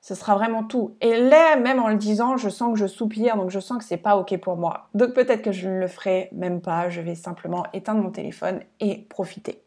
Ce 0.00 0.14
sera 0.14 0.34
vraiment 0.34 0.64
tout. 0.64 0.96
Et 1.00 1.16
là, 1.16 1.56
même 1.56 1.80
en 1.80 1.88
le 1.88 1.96
disant, 1.96 2.36
je 2.36 2.50
sens 2.50 2.74
que 2.74 2.78
je 2.78 2.86
soupire, 2.86 3.36
donc 3.36 3.50
je 3.50 3.58
sens 3.58 3.78
que 3.78 3.84
c'est 3.84 3.96
pas 3.96 4.18
ok 4.18 4.36
pour 4.38 4.56
moi. 4.56 4.88
Donc 4.92 5.14
peut-être 5.14 5.40
que 5.40 5.52
je 5.52 5.66
ne 5.66 5.78
le 5.78 5.86
ferai 5.86 6.28
même 6.32 6.60
pas. 6.60 6.90
Je 6.90 7.00
vais 7.00 7.14
simplement 7.14 7.64
éteindre 7.72 8.02
mon 8.02 8.10
téléphone 8.10 8.60
et 8.80 8.98
profiter. 9.08 9.62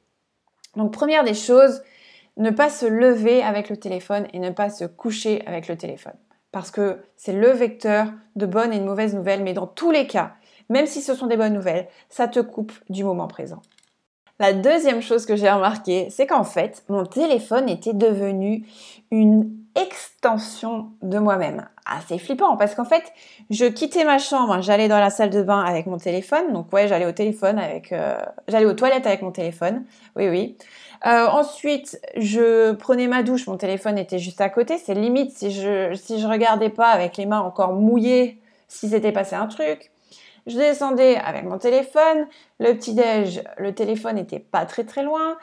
Donc 0.76 0.94
première 0.94 1.24
des 1.24 1.34
choses, 1.34 1.82
ne 2.38 2.52
pas 2.52 2.70
se 2.70 2.86
lever 2.86 3.42
avec 3.42 3.70
le 3.70 3.78
téléphone 3.78 4.28
et 4.32 4.40
ne 4.40 4.52
pas 4.52 4.70
se 4.70 4.86
coucher 4.86 5.44
avec 5.48 5.68
le 5.68 5.76
téléphone. 5.76 6.14
Parce 6.52 6.70
que 6.70 7.00
c'est 7.16 7.34
le 7.34 7.50
vecteur 7.50 8.12
de 8.36 8.46
bonnes 8.46 8.74
et 8.74 8.80
de 8.80 8.86
mauvaises 8.86 9.16
nouvelles, 9.16 9.44
mais 9.44 9.54
dans 9.54 9.66
tous 9.66 9.90
les 9.90 10.06
cas, 10.06 10.36
même 10.70 10.86
si 10.86 11.02
ce 11.02 11.16
sont 11.16 11.28
des 11.28 11.38
bonnes 11.38 11.54
nouvelles, 11.54 11.88
ça 12.10 12.28
te 12.28 12.40
coupe 12.40 12.74
du 12.90 13.04
moment 13.04 13.28
présent. 13.28 13.62
La 14.40 14.54
deuxième 14.54 15.02
chose 15.02 15.26
que 15.26 15.36
j'ai 15.36 15.50
remarqué, 15.50 16.10
c'est 16.12 16.28
qu'en 16.28 16.44
fait, 16.44 16.84
mon 16.90 17.06
téléphone 17.06 17.68
était 17.70 17.94
devenu 17.94 18.68
une 19.10 19.52
extension 19.76 20.92
de 21.02 21.18
moi-même. 21.18 21.68
Assez 21.86 22.20
flippant 22.20 22.56
parce 22.56 22.76
qu'en 22.76 22.86
fait, 22.86 23.04
je 23.50 23.66
quittais 23.66 24.04
ma 24.04 24.20
chambre, 24.20 24.62
j'allais 24.62 24.88
dans 24.88 25.00
la 25.00 25.10
salle 25.10 25.30
de 25.32 25.42
bain 25.42 25.62
avec 25.62 25.88
mon 25.88 25.98
téléphone. 25.98 26.54
Donc 26.54 26.72
ouais, 26.72 26.88
j'allais 26.88 27.06
au 27.06 27.12
téléphone 27.12 27.58
avec, 27.58 27.92
euh, 27.92 28.18
j'allais 28.48 28.66
aux 28.66 28.74
toilettes 28.74 29.08
avec 29.08 29.22
mon 29.24 29.32
téléphone. 29.32 29.86
Oui, 30.16 30.28
oui. 30.30 30.58
Euh, 31.06 31.28
ensuite, 31.28 32.00
je 32.16 32.74
prenais 32.74 33.08
ma 33.08 33.24
douche, 33.24 33.48
mon 33.48 33.58
téléphone 33.58 33.98
était 33.98 34.20
juste 34.20 34.42
à 34.42 34.50
côté. 34.50 34.78
C'est 34.78 34.96
limite 34.96 35.32
si 35.32 35.52
je 35.52 35.94
si 35.96 36.20
je 36.20 36.28
regardais 36.28 36.70
pas 36.70 36.90
avec 36.90 37.18
les 37.18 37.26
mains 37.26 37.40
encore 37.40 37.74
mouillées, 37.74 38.40
si 38.68 38.90
c'était 38.90 39.12
passé 39.12 39.36
un 39.36 39.48
truc. 39.48 39.92
Je 40.48 40.58
descendais 40.58 41.18
avec 41.18 41.44
mon 41.44 41.58
téléphone. 41.58 42.28
Le 42.60 42.74
petit 42.74 42.94
déj, 42.94 43.44
le 43.58 43.74
téléphone 43.76 44.16
n'était 44.16 44.40
pas 44.40 44.66
très 44.66 44.86
très 44.86 45.04
loin. 45.04 45.38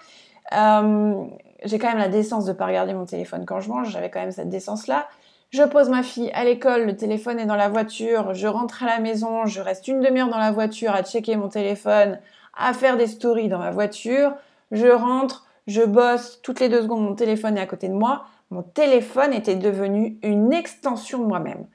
Euh, 0.53 1.25
j'ai 1.65 1.79
quand 1.79 1.89
même 1.89 1.99
la 1.99 2.09
décence 2.09 2.45
de 2.45 2.53
pas 2.53 2.67
regarder 2.67 2.95
mon 2.95 3.05
téléphone 3.05 3.45
quand 3.47 3.61
je 3.61 3.69
mange. 3.69 3.91
J'avais 3.91 4.11
quand 4.11 4.21
même 4.21 4.33
cette 4.33 4.49
décence 4.49 4.87
là. 4.87 5.07
Je 5.51 5.63
pose 5.63 5.89
ma 5.89 6.03
fille 6.03 6.33
à 6.35 6.43
l'école, 6.43 6.85
le 6.85 6.97
téléphone 6.97 7.39
est 7.39 7.47
dans 7.47 7.55
la 7.55 7.69
voiture, 7.69 8.35
je 8.35 8.49
rentre 8.49 8.83
à 8.83 8.87
la 8.87 8.99
maison, 8.99 9.47
je 9.47 9.61
reste 9.61 9.87
une 9.87 10.01
demi-heure 10.01 10.29
dans 10.29 10.39
la 10.39 10.51
voiture 10.51 10.93
à 10.93 11.05
checker 11.05 11.37
mon 11.37 11.49
téléphone, 11.49 12.19
à 12.57 12.73
faire 12.73 12.97
des 12.97 13.07
stories 13.07 13.49
dans 13.49 13.61
ma 13.61 13.71
voiture, 13.71 14.35
je 14.73 14.89
rentre, 14.89 15.47
je 15.69 15.83
bosse, 15.83 16.41
toutes 16.43 16.59
les 16.59 16.69
deux 16.69 16.83
secondes 16.83 17.05
mon 17.05 17.15
téléphone 17.15 17.57
est 17.57 17.61
à 17.61 17.67
côté 17.67 17.87
de 17.87 17.95
moi. 17.95 18.25
Mon 18.51 18.63
téléphone 18.63 19.33
était 19.33 19.55
devenu 19.55 20.19
une 20.25 20.53
extension 20.53 21.19
de 21.19 21.25
moi-même. 21.25 21.67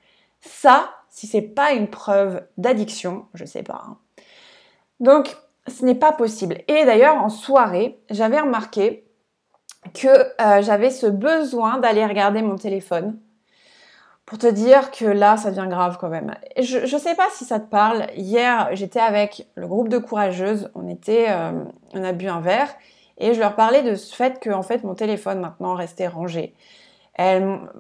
Ça, 0.41 0.89
si 1.19 1.27
c'est 1.27 1.41
pas 1.41 1.73
une 1.73 1.89
preuve 1.89 2.43
d'addiction, 2.57 3.25
je 3.33 3.43
sais 3.43 3.61
pas. 3.61 3.83
Hein. 3.85 3.97
Donc, 5.01 5.35
ce 5.67 5.83
n'est 5.83 5.93
pas 5.95 6.13
possible. 6.13 6.59
Et 6.69 6.85
d'ailleurs, 6.85 7.17
en 7.17 7.27
soirée, 7.27 7.99
j'avais 8.09 8.39
remarqué 8.39 9.03
que 9.93 10.07
euh, 10.07 10.61
j'avais 10.61 10.89
ce 10.89 11.07
besoin 11.07 11.79
d'aller 11.79 12.05
regarder 12.05 12.41
mon 12.41 12.55
téléphone 12.55 13.19
pour 14.25 14.37
te 14.37 14.47
dire 14.47 14.91
que 14.91 15.03
là, 15.03 15.35
ça 15.35 15.51
devient 15.51 15.67
grave 15.69 15.97
quand 15.99 16.07
même. 16.07 16.35
Je 16.57 16.79
ne 16.79 16.99
sais 17.01 17.15
pas 17.15 17.27
si 17.33 17.43
ça 17.43 17.59
te 17.59 17.69
parle. 17.69 18.07
Hier, 18.15 18.69
j'étais 18.71 19.01
avec 19.01 19.45
le 19.55 19.67
groupe 19.67 19.89
de 19.89 19.97
courageuses. 19.97 20.71
On 20.73 20.87
était, 20.87 21.25
euh, 21.31 21.51
on 21.95 22.01
a 22.01 22.13
bu 22.13 22.29
un 22.29 22.39
verre 22.39 22.73
et 23.17 23.33
je 23.33 23.41
leur 23.41 23.55
parlais 23.55 23.83
de 23.83 23.95
ce 23.95 24.15
fait 24.15 24.39
que 24.39 24.49
fait 24.61 24.85
mon 24.85 24.95
téléphone 24.95 25.41
maintenant 25.41 25.75
restait 25.75 26.07
rangé. 26.07 26.55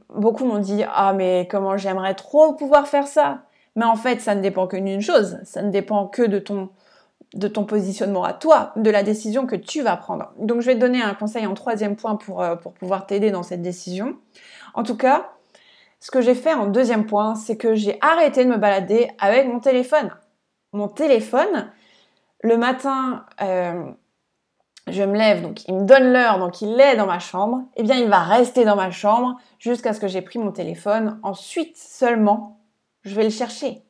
Beaucoup 0.09 0.45
m'ont 0.45 0.59
dit 0.59 0.83
ah 0.87 1.13
mais 1.13 1.47
comment 1.49 1.77
j'aimerais 1.77 2.15
trop 2.15 2.53
pouvoir 2.53 2.87
faire 2.87 3.07
ça. 3.07 3.43
Mais 3.75 3.85
en 3.85 3.95
fait, 3.95 4.19
ça 4.19 4.35
ne 4.35 4.41
dépend 4.41 4.67
que 4.67 4.77
d'une 4.77 5.01
chose. 5.01 5.37
Ça 5.43 5.61
ne 5.61 5.71
dépend 5.71 6.07
que 6.07 6.23
de 6.23 6.39
ton 6.39 6.69
de 7.35 7.47
ton 7.47 7.63
positionnement 7.63 8.23
à 8.23 8.33
toi, 8.33 8.73
de 8.75 8.89
la 8.89 9.03
décision 9.03 9.45
que 9.45 9.55
tu 9.55 9.81
vas 9.81 9.97
prendre. 9.97 10.33
Donc 10.39 10.61
je 10.61 10.65
vais 10.65 10.75
te 10.75 10.79
donner 10.79 11.01
un 11.01 11.13
conseil 11.13 11.45
en 11.45 11.53
troisième 11.53 11.95
point 11.95 12.15
pour, 12.15 12.41
euh, 12.41 12.55
pour 12.55 12.73
pouvoir 12.73 13.05
t'aider 13.05 13.29
dans 13.31 13.43
cette 13.43 13.61
décision. 13.61 14.17
En 14.73 14.83
tout 14.83 14.97
cas, 14.97 15.29
ce 15.99 16.11
que 16.11 16.21
j'ai 16.21 16.33
fait 16.33 16.53
en 16.53 16.67
deuxième 16.67 17.05
point, 17.05 17.35
c'est 17.35 17.57
que 17.57 17.75
j'ai 17.75 17.97
arrêté 18.01 18.45
de 18.45 18.49
me 18.49 18.57
balader 18.57 19.09
avec 19.19 19.47
mon 19.47 19.59
téléphone. 19.59 20.11
Mon 20.73 20.87
téléphone, 20.87 21.71
le 22.41 22.57
matin, 22.57 23.25
euh, 23.41 23.91
je 24.91 25.03
me 25.03 25.17
lève, 25.17 25.41
donc 25.41 25.67
il 25.67 25.75
me 25.75 25.85
donne 25.85 26.11
l'heure, 26.11 26.39
donc 26.39 26.61
il 26.61 26.79
est 26.79 26.95
dans 26.95 27.05
ma 27.05 27.19
chambre, 27.19 27.63
eh 27.75 27.83
bien 27.83 27.97
il 27.97 28.09
va 28.09 28.19
rester 28.19 28.65
dans 28.65 28.75
ma 28.75 28.91
chambre 28.91 29.37
jusqu'à 29.59 29.93
ce 29.93 29.99
que 29.99 30.07
j'ai 30.07 30.21
pris 30.21 30.39
mon 30.39 30.51
téléphone. 30.51 31.19
Ensuite 31.23 31.77
seulement, 31.77 32.59
je 33.03 33.15
vais 33.15 33.23
le 33.23 33.29
chercher. 33.29 33.83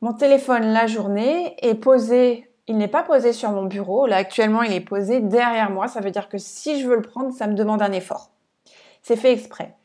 Mon 0.00 0.12
téléphone 0.12 0.72
la 0.72 0.86
journée 0.86 1.56
est 1.66 1.74
posé, 1.74 2.50
il 2.66 2.78
n'est 2.78 2.88
pas 2.88 3.02
posé 3.02 3.32
sur 3.32 3.50
mon 3.50 3.64
bureau, 3.64 4.06
là 4.06 4.16
actuellement 4.16 4.62
il 4.62 4.72
est 4.72 4.80
posé 4.80 5.20
derrière 5.20 5.70
moi, 5.70 5.88
ça 5.88 6.00
veut 6.00 6.10
dire 6.10 6.28
que 6.28 6.38
si 6.38 6.80
je 6.80 6.88
veux 6.88 6.96
le 6.96 7.02
prendre, 7.02 7.32
ça 7.32 7.46
me 7.46 7.54
demande 7.54 7.82
un 7.82 7.92
effort. 7.92 8.30
C'est 9.02 9.16
fait 9.16 9.32
exprès. 9.32 9.76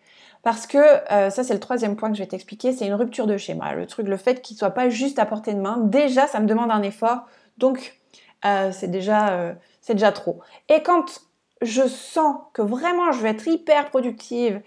Parce 0.45 0.67
que 0.67 0.77
euh, 1.11 1.31
ça, 1.31 1.43
c'est 1.43 1.55
le 1.55 1.59
troisième 1.59 1.95
point 1.95 2.11
que 2.11 2.15
je 2.15 2.21
vais 2.21 2.27
t'expliquer, 2.27 2.71
c'est 2.71 2.85
une 2.85 2.93
rupture 2.93 3.25
de 3.25 3.35
schéma. 3.35 3.73
Le 3.73 3.87
truc, 3.87 4.07
le 4.07 4.15
fait 4.15 4.43
qu'il 4.43 4.55
soit 4.55 4.69
pas 4.69 4.89
juste 4.89 5.17
à 5.17 5.25
portée 5.25 5.55
de 5.55 5.59
main, 5.59 5.77
déjà, 5.77 6.27
ça 6.27 6.39
me 6.39 6.45
demande 6.45 6.69
un 6.69 6.83
effort. 6.83 7.25
Donc, 7.57 7.99
euh, 8.45 8.71
c'est 8.71 8.89
déjà, 8.89 9.29
euh, 9.29 9.53
déjà 9.87 10.11
trop. 10.11 10.39
Et 10.69 10.83
quand 10.83 11.21
je 11.61 11.87
sens 11.87 12.37
que 12.53 12.61
vraiment 12.61 13.11
je 13.11 13.21
vais 13.21 13.29
être 13.29 13.47
hyper 13.47 13.89
productive 13.89 14.61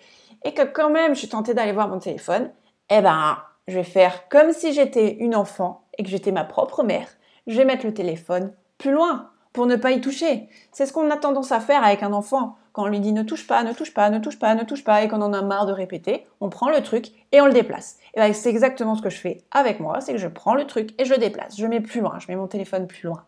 et 0.44 0.54
que 0.54 0.62
quand 0.62 0.90
même 0.90 1.14
je 1.14 1.20
suis 1.20 1.28
tentée 1.28 1.54
d'aller 1.54 1.72
voir 1.72 1.88
mon 1.88 1.98
téléphone, 1.98 2.50
eh 2.90 3.00
ben, 3.00 3.38
je 3.66 3.74
vais 3.74 3.84
faire 3.84 4.28
comme 4.28 4.52
si 4.52 4.72
j'étais 4.72 5.14
une 5.14 5.34
enfant 5.34 5.82
et 5.98 6.02
que 6.02 6.08
j'étais 6.08 6.32
ma 6.32 6.44
propre 6.44 6.82
mère. 6.82 7.08
Je 7.46 7.56
vais 7.56 7.64
mettre 7.64 7.86
le 7.86 7.94
téléphone 7.94 8.52
plus 8.78 8.92
loin 8.92 9.30
pour 9.52 9.66
ne 9.66 9.76
pas 9.76 9.90
y 9.90 10.00
toucher. 10.00 10.48
C'est 10.72 10.86
ce 10.86 10.92
qu'on 10.92 11.10
a 11.10 11.16
tendance 11.16 11.52
à 11.52 11.60
faire 11.60 11.84
avec 11.84 12.02
un 12.02 12.12
enfant. 12.12 12.56
Quand 12.72 12.84
on 12.84 12.86
lui 12.86 13.00
dit 13.00 13.12
ne 13.12 13.22
touche 13.22 13.46
pas, 13.46 13.64
ne 13.64 13.72
touche 13.72 13.92
pas, 13.92 14.08
ne 14.10 14.18
touche 14.18 14.38
pas, 14.38 14.54
ne 14.54 14.62
touche 14.62 14.84
pas, 14.84 15.02
et 15.02 15.08
qu'on 15.08 15.20
en 15.20 15.32
a 15.32 15.42
marre 15.42 15.66
de 15.66 15.72
répéter, 15.72 16.26
on 16.40 16.48
prend 16.48 16.70
le 16.70 16.80
truc 16.82 17.08
et 17.32 17.40
on 17.40 17.46
le 17.46 17.52
déplace. 17.52 17.98
Et 18.14 18.20
ben, 18.20 18.32
c'est 18.32 18.50
exactement 18.50 18.94
ce 18.94 19.02
que 19.02 19.10
je 19.10 19.18
fais 19.18 19.42
avec 19.50 19.80
moi, 19.80 20.00
c'est 20.00 20.12
que 20.12 20.18
je 20.18 20.28
prends 20.28 20.54
le 20.54 20.66
truc 20.66 20.90
et 21.00 21.04
je 21.04 21.12
le 21.12 21.18
déplace. 21.18 21.56
Je 21.56 21.66
mets 21.66 21.80
plus 21.80 22.00
loin, 22.00 22.18
je 22.20 22.26
mets 22.28 22.36
mon 22.36 22.46
téléphone 22.46 22.86
plus 22.86 23.08
loin. 23.08 23.24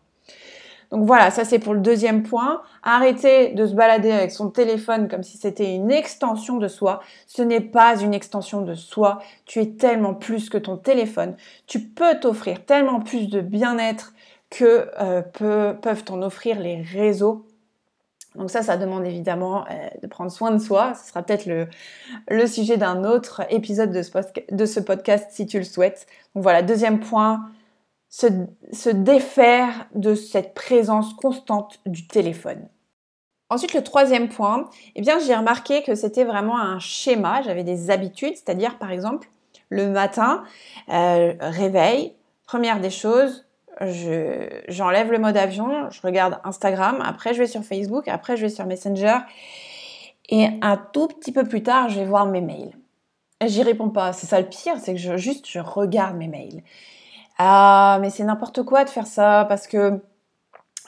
Donc 0.91 1.05
voilà, 1.05 1.31
ça 1.31 1.45
c'est 1.45 1.59
pour 1.59 1.73
le 1.73 1.79
deuxième 1.79 2.21
point. 2.23 2.61
Arrêtez 2.83 3.53
de 3.53 3.65
se 3.65 3.73
balader 3.73 4.11
avec 4.11 4.31
son 4.31 4.49
téléphone 4.49 5.07
comme 5.07 5.23
si 5.23 5.37
c'était 5.37 5.73
une 5.73 5.89
extension 5.89 6.57
de 6.57 6.67
soi. 6.67 6.99
Ce 7.27 7.41
n'est 7.41 7.61
pas 7.61 7.99
une 8.01 8.13
extension 8.13 8.61
de 8.61 8.75
soi. 8.75 9.19
Tu 9.45 9.61
es 9.61 9.67
tellement 9.71 10.13
plus 10.13 10.49
que 10.49 10.57
ton 10.57 10.75
téléphone. 10.75 11.35
Tu 11.65 11.79
peux 11.79 12.19
t'offrir 12.19 12.65
tellement 12.65 12.99
plus 12.99 13.29
de 13.29 13.39
bien-être 13.39 14.13
que 14.49 14.91
euh, 14.99 15.21
peuvent 15.81 16.03
t'en 16.03 16.21
offrir 16.21 16.59
les 16.59 16.81
réseaux. 16.81 17.45
Donc 18.35 18.49
ça, 18.49 18.61
ça 18.61 18.75
demande 18.75 19.05
évidemment 19.05 19.65
euh, 19.69 19.87
de 20.01 20.07
prendre 20.07 20.31
soin 20.31 20.51
de 20.51 20.57
soi. 20.57 20.93
Ce 20.95 21.09
sera 21.09 21.23
peut-être 21.23 21.45
le, 21.45 22.47
sujet 22.47 22.75
d'un 22.75 23.05
autre 23.05 23.43
épisode 23.49 23.91
de 23.91 24.65
ce 24.65 24.79
podcast 24.81 25.29
si 25.31 25.45
tu 25.45 25.57
le 25.57 25.63
souhaites. 25.63 26.05
Donc 26.35 26.43
voilà, 26.43 26.61
deuxième 26.61 26.99
point, 26.99 27.45
se, 28.11 28.89
défaire 28.89 29.87
de 29.95 30.13
cette 30.13 30.53
présence 30.53 31.13
constante 31.15 31.79
du 31.85 32.07
téléphone. 32.07 32.67
Ensuite, 33.49 33.73
le 33.73 33.83
troisième 33.83 34.29
point, 34.29 34.69
eh 34.95 35.01
bien, 35.01 35.19
j'ai 35.19 35.35
remarqué 35.35 35.81
que 35.81 35.95
c'était 35.95 36.23
vraiment 36.23 36.59
un 36.59 36.79
schéma. 36.79 37.41
J'avais 37.41 37.63
des 37.63 37.89
habitudes, 37.89 38.35
c'est-à-dire, 38.35 38.77
par 38.77 38.91
exemple, 38.91 39.29
le 39.69 39.89
matin, 39.89 40.43
euh, 40.89 41.33
réveil, 41.39 42.13
première 42.45 42.79
des 42.79 42.89
choses, 42.89 43.45
j'enlève 44.67 45.11
le 45.11 45.17
mode 45.17 45.37
avion, 45.37 45.89
je 45.89 46.01
regarde 46.01 46.39
Instagram, 46.43 47.01
après 47.03 47.33
je 47.33 47.39
vais 47.39 47.47
sur 47.47 47.63
Facebook, 47.63 48.07
après 48.07 48.37
je 48.37 48.43
vais 48.43 48.49
sur 48.49 48.65
Messenger, 48.65 49.17
et 50.29 50.49
un 50.61 50.77
tout 50.77 51.07
petit 51.07 51.31
peu 51.31 51.45
plus 51.45 51.63
tard, 51.63 51.89
je 51.89 51.99
vais 51.99 52.05
voir 52.05 52.25
mes 52.25 52.41
mails. 52.41 52.73
J'y 53.43 53.63
réponds 53.63 53.89
pas. 53.89 54.13
C'est 54.13 54.27
ça 54.27 54.39
le 54.39 54.47
pire, 54.47 54.75
c'est 54.79 54.93
que 54.93 55.17
juste 55.17 55.47
je 55.47 55.59
regarde 55.59 56.15
mes 56.15 56.27
mails. 56.27 56.61
Ah, 57.43 57.97
mais 58.01 58.11
c'est 58.11 58.23
n'importe 58.23 58.61
quoi 58.61 58.83
de 58.83 58.89
faire 58.91 59.07
ça 59.07 59.45
parce 59.49 59.65
que 59.65 59.99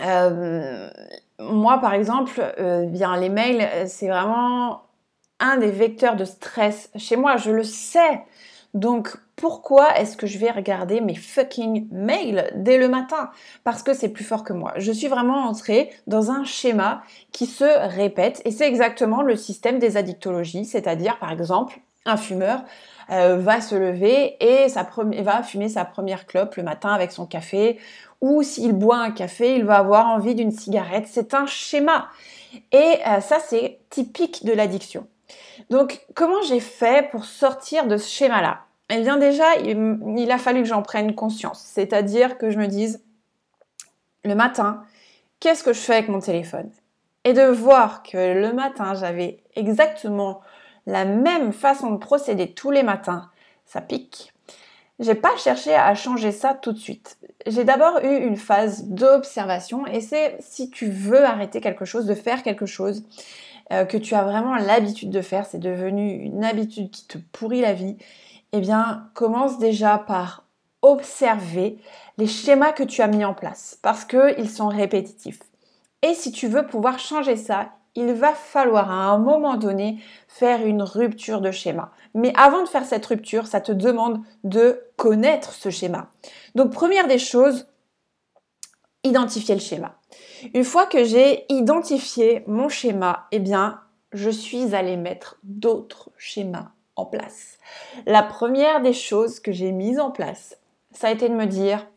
euh, 0.01 0.89
moi, 1.39 1.79
par 1.79 1.95
exemple, 1.95 2.53
euh, 2.59 2.85
bien 2.85 3.17
les 3.17 3.29
mails, 3.29 3.67
c'est 3.87 4.07
vraiment 4.07 4.83
un 5.39 5.57
des 5.57 5.71
vecteurs 5.71 6.15
de 6.15 6.25
stress 6.25 6.91
chez 6.95 7.15
moi. 7.15 7.37
Je 7.37 7.49
le 7.49 7.63
sais. 7.63 8.21
Donc, 8.75 9.17
pourquoi 9.35 9.97
est-ce 9.99 10.15
que 10.15 10.27
je 10.27 10.37
vais 10.37 10.51
regarder 10.51 11.01
mes 11.01 11.15
fucking 11.15 11.87
mails 11.91 12.51
dès 12.55 12.77
le 12.77 12.87
matin? 12.87 13.31
Parce 13.63 13.81
que 13.81 13.95
c'est 13.95 14.09
plus 14.09 14.23
fort 14.23 14.43
que 14.43 14.53
moi. 14.53 14.73
Je 14.77 14.91
suis 14.91 15.07
vraiment 15.07 15.45
entrée 15.47 15.91
dans 16.05 16.29
un 16.29 16.43
schéma 16.43 17.01
qui 17.31 17.47
se 17.47 17.65
répète 17.95 18.43
et 18.45 18.51
c'est 18.51 18.67
exactement 18.67 19.23
le 19.23 19.35
système 19.37 19.79
des 19.79 19.97
addictologies, 19.97 20.65
c'est-à-dire 20.65 21.17
par 21.17 21.31
exemple 21.31 21.79
un 22.05 22.17
fumeur 22.17 22.63
euh, 23.09 23.37
va 23.37 23.61
se 23.61 23.75
lever 23.75 24.37
et 24.39 24.67
va 25.21 25.43
fumer 25.43 25.69
sa 25.69 25.85
première 25.85 26.25
clope 26.25 26.55
le 26.55 26.63
matin 26.63 26.89
avec 26.89 27.11
son 27.11 27.25
café, 27.25 27.79
ou 28.21 28.41
s'il 28.43 28.73
boit 28.73 28.97
un 28.97 29.11
café, 29.11 29.55
il 29.55 29.65
va 29.65 29.75
avoir 29.75 30.07
envie 30.07 30.35
d'une 30.35 30.51
cigarette. 30.51 31.07
C'est 31.07 31.33
un 31.33 31.45
schéma. 31.45 32.07
Et 32.71 32.99
euh, 33.07 33.19
ça, 33.19 33.39
c'est 33.39 33.79
typique 33.89 34.45
de 34.45 34.53
l'addiction. 34.53 35.07
Donc, 35.69 36.05
comment 36.13 36.41
j'ai 36.43 36.59
fait 36.59 37.09
pour 37.11 37.25
sortir 37.25 37.85
de 37.87 37.97
ce 37.97 38.09
schéma-là? 38.09 38.61
Eh 38.89 39.01
bien, 39.01 39.17
déjà, 39.17 39.55
il 39.57 40.31
a 40.31 40.37
fallu 40.37 40.61
que 40.61 40.67
j'en 40.67 40.81
prenne 40.81 41.15
conscience. 41.15 41.59
C'est-à-dire 41.59 42.37
que 42.37 42.49
je 42.49 42.57
me 42.57 42.67
dise, 42.67 43.03
le 44.23 44.35
matin, 44.35 44.83
qu'est-ce 45.39 45.63
que 45.63 45.73
je 45.73 45.79
fais 45.79 45.93
avec 45.95 46.09
mon 46.09 46.19
téléphone? 46.19 46.69
Et 47.25 47.33
de 47.33 47.43
voir 47.43 48.03
que 48.03 48.39
le 48.39 48.53
matin, 48.53 48.93
j'avais 48.93 49.39
exactement 49.55 50.41
la 50.85 51.05
même 51.05 51.53
façon 51.53 51.91
de 51.91 51.97
procéder 51.97 52.51
tous 52.51 52.71
les 52.71 52.83
matins, 52.83 53.29
ça 53.65 53.81
pique. 53.81 54.33
J'ai 54.99 55.15
pas 55.15 55.35
cherché 55.37 55.73
à 55.73 55.95
changer 55.95 56.31
ça 56.31 56.53
tout 56.53 56.71
de 56.71 56.77
suite. 56.77 57.17
J'ai 57.47 57.63
d'abord 57.63 57.99
eu 58.03 58.15
une 58.15 58.37
phase 58.37 58.85
d'observation 58.85 59.87
et 59.87 60.01
c'est 60.01 60.37
si 60.39 60.69
tu 60.69 60.87
veux 60.87 61.25
arrêter 61.25 61.61
quelque 61.61 61.85
chose, 61.85 62.05
de 62.05 62.13
faire 62.13 62.43
quelque 62.43 62.65
chose 62.65 63.03
euh, 63.71 63.85
que 63.85 63.97
tu 63.97 64.13
as 64.13 64.23
vraiment 64.23 64.55
l'habitude 64.55 65.09
de 65.09 65.21
faire, 65.21 65.45
c'est 65.45 65.59
devenu 65.59 66.13
une 66.13 66.43
habitude 66.43 66.91
qui 66.91 67.07
te 67.07 67.17
pourrit 67.17 67.61
la 67.61 67.73
vie, 67.73 67.97
eh 68.51 68.59
bien 68.59 69.09
commence 69.13 69.57
déjà 69.57 69.97
par 69.97 70.45
observer 70.83 71.77
les 72.17 72.27
schémas 72.27 72.71
que 72.71 72.83
tu 72.83 73.01
as 73.01 73.07
mis 73.07 73.25
en 73.25 73.33
place 73.33 73.79
parce 73.81 74.05
qu'ils 74.05 74.49
sont 74.49 74.67
répétitifs. 74.67 75.39
Et 76.03 76.13
si 76.13 76.31
tu 76.31 76.47
veux 76.47 76.67
pouvoir 76.67 76.99
changer 76.99 77.37
ça, 77.37 77.71
il 77.95 78.13
va 78.13 78.33
falloir 78.33 78.89
à 78.91 79.05
un 79.11 79.17
moment 79.17 79.55
donné 79.55 79.99
faire 80.27 80.65
une 80.65 80.81
rupture 80.81 81.41
de 81.41 81.51
schéma. 81.51 81.91
Mais 82.13 82.33
avant 82.35 82.63
de 82.63 82.67
faire 82.67 82.85
cette 82.85 83.05
rupture, 83.05 83.47
ça 83.47 83.61
te 83.61 83.71
demande 83.71 84.21
de 84.43 84.81
connaître 84.97 85.53
ce 85.53 85.69
schéma. 85.69 86.09
Donc 86.55 86.71
première 86.71 87.07
des 87.07 87.19
choses, 87.19 87.67
identifier 89.03 89.55
le 89.55 89.61
schéma. 89.61 89.95
Une 90.53 90.63
fois 90.63 90.85
que 90.85 91.03
j'ai 91.03 91.45
identifié 91.51 92.43
mon 92.47 92.69
schéma, 92.69 93.27
eh 93.31 93.39
bien, 93.39 93.81
je 94.11 94.29
suis 94.29 94.75
allée 94.75 94.97
mettre 94.97 95.37
d'autres 95.43 96.11
schémas 96.17 96.71
en 96.95 97.05
place. 97.05 97.57
La 98.05 98.23
première 98.23 98.81
des 98.81 98.93
choses 98.93 99.39
que 99.39 99.51
j'ai 99.51 99.71
mises 99.71 99.99
en 99.99 100.11
place, 100.11 100.57
ça 100.91 101.07
a 101.07 101.11
été 101.11 101.27
de 101.27 101.33
me 101.33 101.45
dire, 101.45 101.87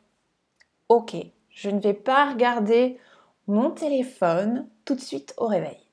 ok, 0.88 1.16
je 1.50 1.70
ne 1.70 1.80
vais 1.80 1.94
pas 1.94 2.30
regarder 2.30 2.98
mon 3.46 3.70
téléphone 3.70 4.66
tout 4.84 4.94
de 4.94 5.00
suite 5.00 5.34
au 5.36 5.46
réveil. 5.46 5.85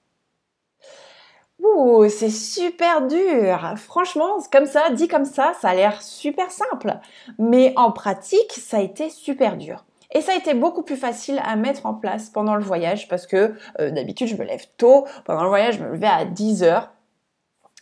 Ouh, 1.64 2.10
c'est 2.10 2.30
super 2.30 3.08
dur. 3.08 3.74
Franchement, 3.78 4.38
comme 4.52 4.66
ça, 4.66 4.90
dit 4.90 5.08
comme 5.08 5.26
ça, 5.26 5.54
ça 5.62 5.70
a 5.70 5.76
l'air 5.76 6.02
super 6.02 6.52
simple. 6.52 7.00
Mais 7.40 7.74
en 7.78 7.92
pratique, 7.92 8.52
ça 8.52 8.78
a 8.78 8.82
été 8.82 9.10
super 9.10 9.56
dur. 9.56 9.86
Et 10.12 10.22
ça 10.22 10.34
a 10.34 10.36
été 10.36 10.54
beaucoup 10.54 10.84
plus 10.84 10.98
facile 10.98 11.42
à 11.44 11.56
mettre 11.56 11.86
en 11.86 11.94
place 11.94 12.30
pendant 12.30 12.56
le 12.56 12.64
voyage 12.64 13.08
parce 13.08 13.26
que 13.26 13.54
euh, 13.80 13.92
d'habitude, 13.92 14.28
je 14.28 14.36
me 14.36 14.44
lève 14.44 14.66
tôt. 14.78 15.08
Pendant 15.26 15.44
le 15.44 15.50
voyage, 15.50 15.78
je 15.78 15.84
me 15.84 15.92
levais 15.92 16.08
à 16.08 16.26
10 16.26 16.64
heures. 16.64 16.92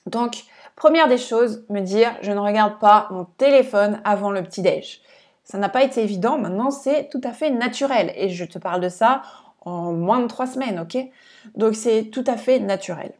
Donc, 0.05 0.43
première 0.75 1.07
des 1.07 1.17
choses, 1.17 1.65
me 1.69 1.81
dire, 1.81 2.15
je 2.21 2.31
ne 2.31 2.39
regarde 2.39 2.79
pas 2.79 3.07
mon 3.09 3.25
téléphone 3.25 3.99
avant 4.05 4.31
le 4.31 4.43
petit-déj. 4.43 5.01
Ça 5.43 5.57
n'a 5.57 5.69
pas 5.69 5.83
été 5.83 6.01
évident, 6.01 6.37
maintenant 6.37 6.71
c'est 6.71 7.09
tout 7.09 7.19
à 7.23 7.33
fait 7.33 7.49
naturel. 7.49 8.13
Et 8.15 8.29
je 8.29 8.45
te 8.45 8.59
parle 8.59 8.79
de 8.79 8.89
ça 8.89 9.23
en 9.61 9.91
moins 9.91 10.19
de 10.19 10.27
trois 10.27 10.47
semaines, 10.47 10.79
ok? 10.79 10.97
Donc 11.55 11.75
c'est 11.75 12.05
tout 12.05 12.23
à 12.27 12.37
fait 12.37 12.59
naturel. 12.59 13.11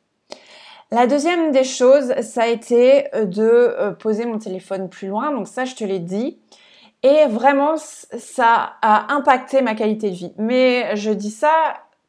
La 0.94 1.08
deuxième 1.08 1.52
des 1.52 1.64
choses, 1.64 2.14
ça 2.22 2.44
a 2.44 2.48
été 2.48 3.14
euh, 3.16 3.26
de 3.26 3.44
euh, 3.44 3.92
poser 3.92 4.26
mon 4.26 4.38
téléphone 4.40 4.90
plus 4.90 5.08
loin. 5.08 5.32
Donc 5.32 5.48
ça, 5.48 5.64
je 5.64 5.74
te 5.74 5.86
l'ai 5.86 6.00
dit. 6.00 6.38
Et 7.04 7.26
vraiment, 7.28 7.78
ça 7.78 8.74
a 8.82 9.14
impacté 9.14 9.62
ma 9.62 9.74
qualité 9.74 10.10
de 10.10 10.16
vie. 10.16 10.34
Mais 10.38 10.96
je 10.98 11.12
dis 11.12 11.32
ça 11.32 11.52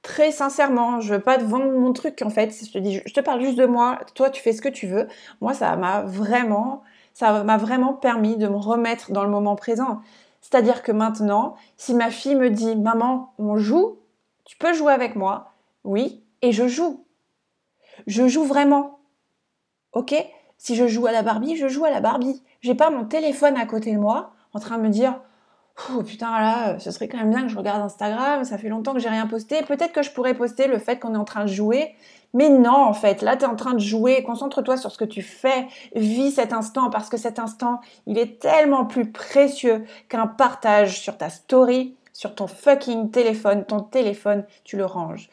très 0.02 0.32
sincèrement. 0.32 1.00
Je 1.00 1.14
veux 1.14 1.20
pas 1.20 1.38
te 1.38 1.44
vendre 1.44 1.70
mon 1.70 1.92
truc 1.92 2.22
en 2.22 2.28
fait. 2.30 2.50
Je 2.50 2.78
te 2.78 3.08
je 3.08 3.14
te 3.14 3.20
parle 3.20 3.40
juste 3.40 3.56
de 3.56 3.66
moi. 3.66 4.00
Toi, 4.14 4.30
tu 4.30 4.42
fais 4.42 4.52
ce 4.52 4.60
que 4.60 4.68
tu 4.68 4.88
veux. 4.88 5.06
Moi, 5.40 5.54
ça 5.54 5.76
m'a 5.76 6.02
vraiment, 6.02 6.82
ça 7.14 7.44
m'a 7.44 7.56
vraiment 7.56 7.94
permis 7.94 8.36
de 8.36 8.48
me 8.48 8.56
remettre 8.56 9.12
dans 9.12 9.22
le 9.22 9.30
moment 9.30 9.54
présent. 9.54 10.00
C'est-à-dire 10.40 10.82
que 10.82 10.92
maintenant, 10.92 11.54
si 11.76 11.94
ma 11.94 12.10
fille 12.10 12.34
me 12.34 12.50
dit, 12.50 12.76
maman, 12.76 13.32
on 13.38 13.56
joue, 13.56 13.98
tu 14.44 14.56
peux 14.56 14.74
jouer 14.74 14.92
avec 14.92 15.14
moi. 15.14 15.52
Oui, 15.84 16.22
et 16.42 16.52
je 16.52 16.66
joue. 16.66 17.01
Je 18.06 18.28
joue 18.28 18.44
vraiment. 18.44 19.00
Ok? 19.92 20.14
Si 20.58 20.76
je 20.76 20.86
joue 20.86 21.06
à 21.06 21.12
la 21.12 21.22
Barbie, 21.22 21.56
je 21.56 21.68
joue 21.68 21.84
à 21.84 21.90
la 21.90 22.00
Barbie. 22.00 22.42
J'ai 22.60 22.74
pas 22.74 22.90
mon 22.90 23.04
téléphone 23.04 23.56
à 23.56 23.66
côté 23.66 23.92
de 23.92 23.98
moi 23.98 24.32
en 24.52 24.60
train 24.60 24.78
de 24.78 24.82
me 24.82 24.88
dire 24.88 25.20
Oh 25.90 26.02
putain 26.02 26.38
là, 26.38 26.78
ce 26.78 26.90
serait 26.90 27.08
quand 27.08 27.18
même 27.18 27.30
bien 27.30 27.42
que 27.42 27.48
je 27.48 27.56
regarde 27.56 27.80
Instagram, 27.80 28.44
ça 28.44 28.58
fait 28.58 28.68
longtemps 28.68 28.92
que 28.92 29.00
j'ai 29.00 29.08
rien 29.08 29.26
posté. 29.26 29.62
Peut-être 29.62 29.92
que 29.92 30.02
je 30.02 30.10
pourrais 30.10 30.34
poster 30.34 30.66
le 30.68 30.78
fait 30.78 30.98
qu'on 30.98 31.14
est 31.14 31.18
en 31.18 31.24
train 31.24 31.44
de 31.44 31.50
jouer. 31.50 31.94
Mais 32.34 32.48
non, 32.48 32.76
en 32.76 32.92
fait, 32.94 33.22
là, 33.22 33.36
tu 33.36 33.44
es 33.44 33.48
en 33.48 33.56
train 33.56 33.74
de 33.74 33.80
jouer. 33.80 34.22
Concentre-toi 34.22 34.76
sur 34.76 34.90
ce 34.90 34.98
que 34.98 35.04
tu 35.04 35.22
fais. 35.22 35.66
Vis 35.94 36.32
cet 36.32 36.52
instant 36.52 36.90
parce 36.90 37.08
que 37.08 37.16
cet 37.16 37.38
instant, 37.38 37.80
il 38.06 38.18
est 38.18 38.40
tellement 38.40 38.84
plus 38.84 39.10
précieux 39.10 39.84
qu'un 40.08 40.26
partage 40.26 41.00
sur 41.00 41.16
ta 41.18 41.30
story, 41.30 41.96
sur 42.12 42.34
ton 42.34 42.46
fucking 42.46 43.10
téléphone. 43.10 43.64
Ton 43.64 43.80
téléphone, 43.80 44.44
tu 44.64 44.76
le 44.76 44.84
ranges. 44.84 45.30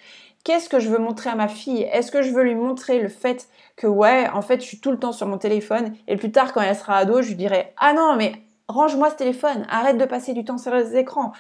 Qu'est-ce 0.50 0.68
que 0.68 0.80
je 0.80 0.90
veux 0.90 0.98
montrer 0.98 1.30
à 1.30 1.36
ma 1.36 1.48
fille? 1.48 1.84
Est-ce 1.84 2.12
que 2.12 2.24
je 2.24 2.32
veux 2.32 2.42
lui 2.42 2.56
montrer 2.56 3.00
le 3.00 3.08
fait 3.08 3.48
que 3.76 3.86
ouais, 3.86 4.28
en 4.34 4.42
fait, 4.42 4.62
je 4.62 4.66
suis 4.66 4.80
tout 4.80 4.90
le 4.90 4.98
temps 4.98 5.12
sur 5.12 5.28
mon 5.28 5.38
téléphone 5.38 5.94
et 6.08 6.18
plus 6.18 6.32
tard 6.32 6.54
quand 6.54 6.62
elle 6.62 6.76
sera 6.76 6.96
ado, 6.96 7.22
je 7.22 7.28
lui 7.28 7.36
dirai 7.36 7.72
"Ah 7.78 7.94
non, 7.94 8.16
mais 8.16 8.32
range-moi 8.68 9.12
ce 9.12 9.16
téléphone, 9.16 9.68
arrête 9.70 10.00
de 10.00 10.06
passer 10.06 10.34
du 10.34 10.44
temps 10.44 10.58
sur 10.58 10.74
les 10.74 10.96
écrans." 10.98 11.34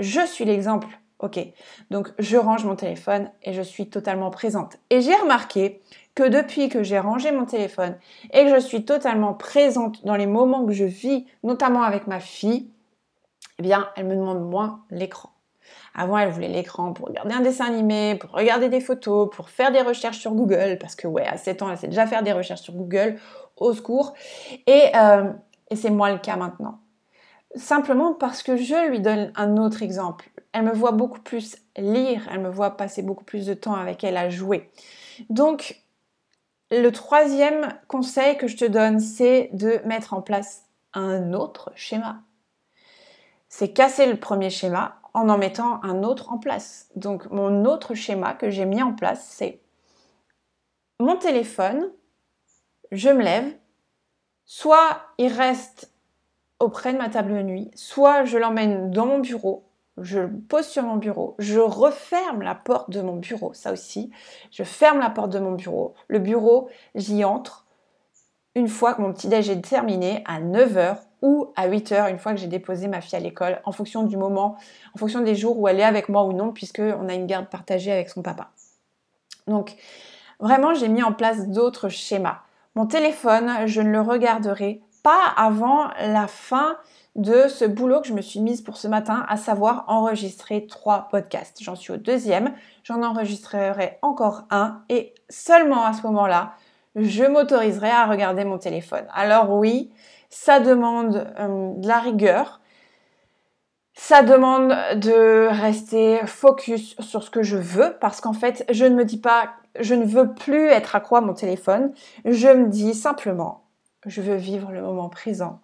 Je 0.00 0.26
suis 0.26 0.44
l'exemple. 0.44 0.88
OK. 1.20 1.38
Donc 1.92 2.08
je 2.18 2.36
range 2.36 2.64
mon 2.64 2.74
téléphone 2.74 3.30
et 3.44 3.52
je 3.52 3.62
suis 3.62 3.88
totalement 3.90 4.30
présente. 4.30 4.78
Et 4.90 5.02
j'ai 5.02 5.14
remarqué 5.14 5.80
que 6.16 6.24
depuis 6.24 6.68
que 6.68 6.82
j'ai 6.82 6.98
rangé 6.98 7.30
mon 7.30 7.44
téléphone 7.44 7.96
et 8.32 8.42
que 8.42 8.52
je 8.52 8.58
suis 8.58 8.84
totalement 8.84 9.34
présente 9.34 10.04
dans 10.04 10.16
les 10.16 10.26
moments 10.26 10.66
que 10.66 10.72
je 10.72 10.82
vis, 10.82 11.28
notamment 11.44 11.84
avec 11.84 12.08
ma 12.08 12.18
fille, 12.18 12.68
eh 13.60 13.62
bien, 13.62 13.88
elle 13.94 14.06
me 14.06 14.16
demande 14.16 14.50
moins 14.50 14.80
l'écran. 14.90 15.30
Avant, 15.94 16.18
elle 16.18 16.30
voulait 16.30 16.48
l'écran 16.48 16.92
pour 16.92 17.08
regarder 17.08 17.34
un 17.34 17.40
dessin 17.40 17.66
animé, 17.66 18.16
pour 18.16 18.30
regarder 18.30 18.68
des 18.68 18.80
photos, 18.80 19.28
pour 19.34 19.50
faire 19.50 19.72
des 19.72 19.82
recherches 19.82 20.18
sur 20.18 20.32
Google, 20.32 20.78
parce 20.80 20.94
que 20.94 21.06
ouais, 21.06 21.26
à 21.26 21.36
7 21.36 21.62
ans, 21.62 21.70
elle 21.70 21.78
sait 21.78 21.88
déjà 21.88 22.06
faire 22.06 22.22
des 22.22 22.32
recherches 22.32 22.62
sur 22.62 22.74
Google, 22.74 23.18
au 23.56 23.72
secours. 23.72 24.14
Et, 24.66 24.84
euh, 24.94 25.32
et 25.70 25.76
c'est 25.76 25.90
moi 25.90 26.12
le 26.12 26.18
cas 26.18 26.36
maintenant. 26.36 26.80
Simplement 27.54 28.14
parce 28.14 28.42
que 28.42 28.56
je 28.56 28.88
lui 28.90 29.00
donne 29.00 29.32
un 29.34 29.56
autre 29.56 29.82
exemple. 29.82 30.30
Elle 30.52 30.64
me 30.64 30.72
voit 30.72 30.92
beaucoup 30.92 31.20
plus 31.20 31.56
lire, 31.76 32.28
elle 32.30 32.40
me 32.40 32.50
voit 32.50 32.76
passer 32.76 33.02
beaucoup 33.02 33.24
plus 33.24 33.46
de 33.46 33.54
temps 33.54 33.74
avec 33.74 34.04
elle 34.04 34.16
à 34.16 34.28
jouer. 34.28 34.70
Donc, 35.30 35.82
le 36.70 36.90
troisième 36.90 37.74
conseil 37.86 38.36
que 38.36 38.46
je 38.46 38.56
te 38.56 38.64
donne, 38.64 39.00
c'est 39.00 39.50
de 39.52 39.80
mettre 39.86 40.12
en 40.12 40.20
place 40.20 40.64
un 40.92 41.32
autre 41.32 41.72
schéma. 41.74 42.20
C'est 43.48 43.72
casser 43.72 44.06
le 44.06 44.16
premier 44.16 44.50
schéma 44.50 45.00
en 45.18 45.28
en 45.28 45.38
mettant 45.38 45.82
un 45.82 46.02
autre 46.02 46.32
en 46.32 46.38
place. 46.38 46.88
Donc 46.96 47.30
mon 47.30 47.64
autre 47.64 47.94
schéma 47.94 48.34
que 48.34 48.50
j'ai 48.50 48.64
mis 48.64 48.82
en 48.82 48.92
place, 48.92 49.24
c'est 49.28 49.60
mon 51.00 51.16
téléphone, 51.16 51.90
je 52.90 53.10
me 53.10 53.22
lève, 53.22 53.54
soit 54.44 55.02
il 55.18 55.32
reste 55.32 55.92
auprès 56.58 56.92
de 56.92 56.98
ma 56.98 57.08
table 57.08 57.34
de 57.34 57.42
nuit, 57.42 57.70
soit 57.74 58.24
je 58.24 58.38
l'emmène 58.38 58.90
dans 58.90 59.06
mon 59.06 59.18
bureau, 59.18 59.68
je 59.96 60.20
le 60.20 60.40
pose 60.40 60.66
sur 60.66 60.82
mon 60.82 60.96
bureau, 60.96 61.36
je 61.38 61.60
referme 61.60 62.42
la 62.42 62.54
porte 62.54 62.90
de 62.90 63.00
mon 63.00 63.16
bureau, 63.16 63.52
ça 63.54 63.72
aussi, 63.72 64.10
je 64.50 64.64
ferme 64.64 64.98
la 64.98 65.10
porte 65.10 65.30
de 65.30 65.38
mon 65.38 65.52
bureau. 65.52 65.94
Le 66.08 66.18
bureau, 66.18 66.68
j'y 66.94 67.24
entre 67.24 67.67
une 68.58 68.68
fois 68.68 68.94
que 68.94 69.00
mon 69.00 69.12
petit 69.12 69.28
déj 69.28 69.48
est 69.48 69.60
terminé 69.60 70.22
à 70.26 70.40
9h 70.40 70.96
ou 71.22 71.52
à 71.56 71.66
8 71.66 71.92
heures 71.92 72.06
une 72.08 72.18
fois 72.18 72.32
que 72.32 72.38
j'ai 72.38 72.46
déposé 72.46 72.88
ma 72.88 73.00
fille 73.00 73.16
à 73.16 73.20
l'école, 73.20 73.60
en 73.64 73.72
fonction 73.72 74.02
du 74.02 74.16
moment, 74.16 74.56
en 74.94 74.98
fonction 74.98 75.20
des 75.20 75.34
jours 75.34 75.58
où 75.58 75.68
elle 75.68 75.80
est 75.80 75.84
avec 75.84 76.08
moi 76.08 76.24
ou 76.24 76.32
non, 76.32 76.52
puisqu'on 76.52 77.08
a 77.08 77.14
une 77.14 77.26
garde 77.26 77.48
partagée 77.48 77.92
avec 77.92 78.08
son 78.08 78.22
papa. 78.22 78.50
Donc, 79.46 79.76
vraiment, 80.40 80.74
j'ai 80.74 80.88
mis 80.88 81.02
en 81.02 81.12
place 81.12 81.48
d'autres 81.48 81.88
schémas. 81.88 82.40
Mon 82.74 82.86
téléphone, 82.86 83.66
je 83.66 83.80
ne 83.80 83.90
le 83.90 84.00
regarderai 84.00 84.82
pas 85.02 85.22
avant 85.36 85.88
la 86.00 86.26
fin 86.26 86.76
de 87.16 87.48
ce 87.48 87.64
boulot 87.64 88.00
que 88.00 88.06
je 88.06 88.12
me 88.12 88.20
suis 88.20 88.40
mise 88.40 88.60
pour 88.60 88.76
ce 88.76 88.86
matin, 88.86 89.26
à 89.28 89.36
savoir 89.36 89.84
enregistrer 89.88 90.66
trois 90.66 91.08
podcasts. 91.10 91.62
J'en 91.62 91.74
suis 91.74 91.92
au 91.92 91.96
deuxième, 91.96 92.54
j'en 92.84 93.02
enregistrerai 93.02 93.98
encore 94.02 94.44
un 94.50 94.82
et 94.88 95.14
seulement 95.28 95.84
à 95.84 95.92
ce 95.92 96.02
moment-là, 96.02 96.52
je 96.98 97.24
m'autoriserai 97.24 97.90
à 97.90 98.06
regarder 98.06 98.44
mon 98.44 98.58
téléphone. 98.58 99.04
Alors 99.14 99.50
oui, 99.50 99.90
ça 100.30 100.60
demande 100.60 101.26
euh, 101.38 101.72
de 101.76 101.88
la 101.88 101.98
rigueur, 101.98 102.60
ça 103.94 104.22
demande 104.22 104.70
de 104.96 105.48
rester 105.48 106.20
focus 106.26 106.96
sur 107.00 107.22
ce 107.22 107.30
que 107.30 107.42
je 107.42 107.56
veux 107.56 107.96
parce 108.00 108.20
qu'en 108.20 108.32
fait, 108.32 108.64
je 108.70 108.84
ne 108.84 108.94
me 108.94 109.04
dis 109.04 109.18
pas, 109.18 109.50
je 109.80 109.94
ne 109.94 110.04
veux 110.04 110.34
plus 110.34 110.68
être 110.68 110.94
accro 110.94 111.16
à 111.16 111.20
mon 111.20 111.34
téléphone, 111.34 111.92
je 112.24 112.48
me 112.48 112.68
dis 112.68 112.94
simplement, 112.94 113.64
je 114.06 114.22
veux 114.22 114.36
vivre 114.36 114.70
le 114.70 114.82
moment 114.82 115.08
présent. 115.08 115.60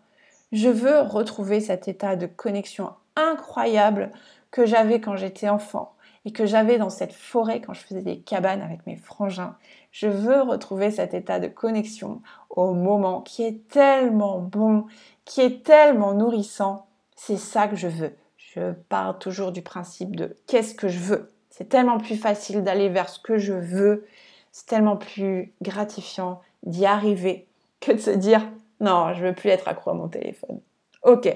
Je 0.53 0.68
veux 0.68 1.01
retrouver 1.01 1.61
cet 1.61 1.88
état 1.88 2.16
de 2.16 2.27
connexion 2.27 2.92
incroyable 3.16 4.11
que 4.51 4.66
j'avais 4.66 5.01
quand 5.01 5.16
j'étais 5.16 5.49
enfant 5.49 5.93
et 6.24 6.32
que 6.32 6.46
j'avais 6.46 6.78
dans 6.78 6.90
cette 6.90 7.12
forêt 7.12 7.60
quand 7.60 7.74
je 7.74 7.80
faisais 7.80 8.02
des 8.02 8.18
cabanes 8.18 8.62
avec 8.62 8.87
mes 8.87 8.96
frangins. 8.96 9.56
Je 9.90 10.08
veux 10.08 10.40
retrouver 10.40 10.90
cet 10.90 11.14
état 11.14 11.38
de 11.38 11.48
connexion 11.48 12.22
au 12.50 12.72
moment 12.72 13.20
qui 13.20 13.42
est 13.42 13.68
tellement 13.68 14.38
bon, 14.38 14.87
qui 15.24 15.40
est 15.40 15.64
tellement 15.64 16.14
nourrissant. 16.14 16.87
C'est 17.14 17.37
ça 17.37 17.68
que 17.68 17.76
je 17.76 17.88
veux. 17.88 18.14
Je 18.37 18.72
pars 18.88 19.18
toujours 19.18 19.52
du 19.52 19.62
principe 19.62 20.16
de 20.16 20.37
qu'est-ce 20.46 20.74
que 20.74 20.88
je 20.88 20.98
veux? 20.98 21.32
C'est 21.50 21.68
tellement 21.68 21.98
plus 21.98 22.16
facile 22.16 22.64
d'aller 22.64 22.88
vers 22.88 23.08
ce 23.08 23.20
que 23.20 23.38
je 23.38 23.52
veux. 23.52 24.06
C'est 24.50 24.66
tellement 24.66 24.96
plus 24.96 25.52
gratifiant 25.62 26.40
d'y 26.64 26.87
arriver 26.87 27.46
que 27.80 27.92
de 27.92 27.98
se 27.98 28.10
dire 28.10 28.42
non, 28.80 29.12
je 29.14 29.24
veux 29.24 29.34
plus 29.34 29.50
être 29.50 29.68
accro 29.68 29.90
à 29.90 29.94
mon 29.94 30.08
téléphone. 30.08 30.60
Ok. 31.02 31.28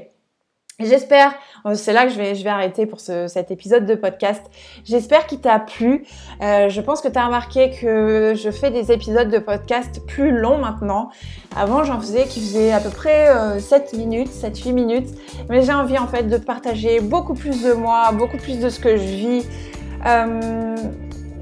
J'espère, 0.80 1.34
euh, 1.66 1.74
c'est 1.74 1.92
là 1.92 2.06
que 2.06 2.12
je 2.12 2.18
vais, 2.18 2.46
arrêter 2.46 2.86
pour 2.86 3.00
ce, 3.00 3.26
cet 3.26 3.50
épisode 3.50 3.84
de 3.84 3.96
podcast. 3.96 4.44
J'espère 4.84 5.26
qu'il 5.26 5.40
t'a 5.40 5.58
plu. 5.58 6.04
Euh, 6.40 6.68
je 6.68 6.80
pense 6.80 7.00
que 7.00 7.08
tu 7.08 7.18
as 7.18 7.26
remarqué 7.26 7.72
que 7.80 8.34
je 8.36 8.48
fais 8.52 8.70
des 8.70 8.92
épisodes 8.92 9.28
de 9.28 9.40
podcast 9.40 10.00
plus 10.06 10.30
longs 10.30 10.58
maintenant. 10.58 11.10
Avant, 11.56 11.82
j'en 11.82 11.98
faisais 11.98 12.26
qui 12.26 12.38
faisaient 12.38 12.70
à 12.70 12.78
peu 12.78 12.90
près 12.90 13.26
7 13.58 13.90
euh, 13.92 13.96
minutes, 13.96 14.28
7-8 14.28 14.72
minutes. 14.72 15.08
Mais 15.48 15.62
j'ai 15.62 15.72
envie 15.72 15.98
en 15.98 16.06
fait 16.06 16.28
de 16.28 16.36
partager 16.36 17.00
beaucoup 17.00 17.34
plus 17.34 17.64
de 17.64 17.72
moi, 17.72 18.12
beaucoup 18.12 18.36
plus 18.36 18.60
de 18.60 18.68
ce 18.68 18.78
que 18.78 18.96
je 18.96 19.02
vis, 19.02 19.46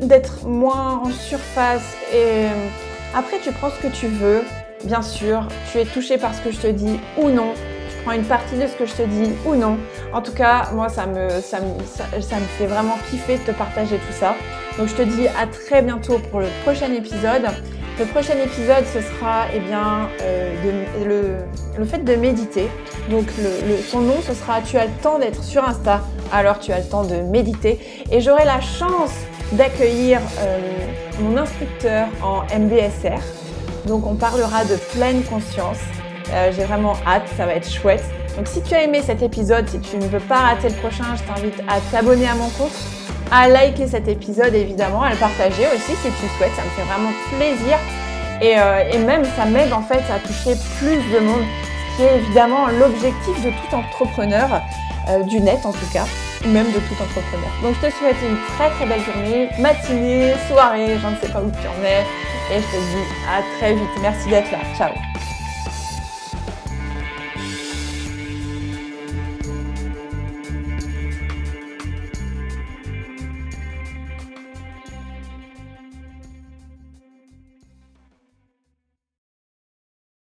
d'être 0.01 0.46
moins 0.46 1.03
en 1.05 1.11
surface. 1.11 1.94
Et 2.14 2.46
après, 3.14 3.37
tu 3.44 3.53
prends 3.53 3.68
ce 3.68 3.87
que 3.87 3.88
tu 3.88 4.07
veux. 4.07 4.44
Bien 4.85 5.03
sûr, 5.03 5.46
tu 5.70 5.79
es 5.79 5.85
touché 5.85 6.16
par 6.16 6.35
ce 6.35 6.40
que 6.40 6.51
je 6.51 6.59
te 6.59 6.68
dis 6.68 6.99
ou 7.18 7.29
non 7.29 7.53
une 8.14 8.25
partie 8.25 8.57
de 8.57 8.66
ce 8.66 8.75
que 8.77 8.87
je 8.87 8.95
te 8.95 9.03
dis 9.03 9.33
ou 9.45 9.55
non. 9.55 9.79
En 10.12 10.23
tout 10.23 10.33
cas, 10.33 10.71
moi, 10.73 10.88
ça 10.88 11.07
me, 11.07 11.29
ça 11.40 11.61
me, 11.61 11.85
ça, 11.85 12.37
me 12.37 12.47
fait 12.59 12.66
vraiment 12.66 12.97
kiffer 13.11 13.38
de 13.38 13.42
te 13.42 13.51
partager 13.51 13.97
tout 13.97 14.12
ça. 14.12 14.35
Donc, 14.79 14.88
je 14.88 14.95
te 14.95 15.03
dis 15.03 15.27
à 15.29 15.47
très 15.47 15.83
bientôt 15.83 16.19
pour 16.31 16.40
le 16.40 16.49
prochain 16.64 16.92
épisode. 16.92 17.47
Le 17.99 18.05
prochain 18.05 18.35
épisode, 18.35 18.85
ce 18.92 19.01
sera 19.01 19.47
eh 19.55 19.61
bien, 19.61 20.11
euh, 20.21 20.55
le, 21.07 21.79
le, 21.79 21.85
fait 21.87 22.05
de 22.05 22.14
méditer. 22.14 22.69
Donc 23.09 23.25
le, 23.38 23.79
son 23.79 24.01
nom, 24.01 24.21
ce 24.21 24.35
sera 24.35 24.61
Tu 24.61 24.77
as 24.77 24.85
le 24.85 24.92
temps 25.03 25.19
d'être 25.19 25.42
sur 25.42 25.66
Insta, 25.66 26.03
alors 26.31 26.59
tu 26.59 26.73
as 26.73 26.81
le 26.81 26.85
temps 26.85 27.05
de 27.05 27.16
méditer. 27.16 27.81
Et 28.12 28.21
j'aurai 28.21 28.45
la 28.45 28.61
chance 28.61 29.14
d'accueillir 29.53 30.21
euh, 30.40 30.59
mon 31.21 31.38
instructeur 31.38 32.09
en 32.23 32.42
MBSR. 32.55 33.23
Donc 33.87 34.07
on 34.07 34.14
parlera 34.14 34.66
de 34.66 34.77
pleine 34.92 35.23
conscience. 35.23 35.79
Euh, 36.32 36.52
j'ai 36.54 36.64
vraiment 36.64 36.94
hâte, 37.06 37.28
ça 37.36 37.46
va 37.46 37.54
être 37.54 37.70
chouette. 37.70 38.04
Donc 38.36 38.46
si 38.48 38.62
tu 38.62 38.74
as 38.74 38.82
aimé 38.82 39.00
cet 39.04 39.22
épisode, 39.22 39.68
si 39.68 39.80
tu 39.80 39.96
ne 39.96 40.06
veux 40.06 40.20
pas 40.20 40.36
rater 40.36 40.68
le 40.68 40.74
prochain, 40.74 41.04
je 41.16 41.22
t'invite 41.22 41.58
à 41.68 41.80
t'abonner 41.90 42.28
à 42.28 42.34
mon 42.34 42.48
compte, 42.50 42.72
à 43.30 43.48
liker 43.48 43.86
cet 43.86 44.08
épisode 44.08 44.54
évidemment, 44.54 45.02
à 45.02 45.10
le 45.10 45.16
partager 45.16 45.66
aussi 45.74 45.92
si 45.96 46.08
tu 46.08 46.28
souhaites, 46.36 46.54
ça 46.54 46.62
me 46.62 46.70
fait 46.70 46.82
vraiment 46.82 47.12
plaisir. 47.36 47.78
Et, 48.42 48.58
euh, 48.58 49.06
même 49.06 49.24
ça 49.36 49.46
m'aide 49.46 49.72
en 49.72 49.82
fait 49.82 50.02
à 50.12 50.18
toucher 50.18 50.54
plus 50.78 50.98
de 51.14 51.20
monde, 51.20 51.44
ce 51.92 51.96
qui 51.96 52.02
est 52.02 52.16
évidemment 52.18 52.66
l'objectif 52.78 53.42
de 53.42 53.50
tout 53.50 53.74
entrepreneur, 53.74 54.60
euh, 55.08 55.22
du 55.22 55.40
net 55.40 55.64
en 55.64 55.72
tout 55.72 55.90
cas, 55.92 56.04
ou 56.44 56.48
même 56.48 56.66
de 56.66 56.78
tout 56.78 57.02
entrepreneur. 57.02 57.50
Donc 57.62 57.74
je 57.80 57.86
te 57.86 57.94
souhaite 57.94 58.16
une 58.28 58.36
très 58.56 58.68
très 58.70 58.84
belle 58.84 59.00
journée, 59.00 59.48
matinée, 59.58 60.34
soirée, 60.48 60.98
je 61.00 61.06
ne 61.06 61.16
sais 61.22 61.32
pas 61.32 61.40
où 61.40 61.50
tu 61.50 61.66
en 61.66 61.84
es, 61.84 62.02
et 62.54 62.60
je 62.60 62.66
te 62.66 62.76
dis 62.76 63.04
à 63.26 63.40
très 63.58 63.72
vite. 63.72 63.88
Merci 64.02 64.28
d'être 64.28 64.50
là. 64.52 64.58
Ciao 64.76 64.90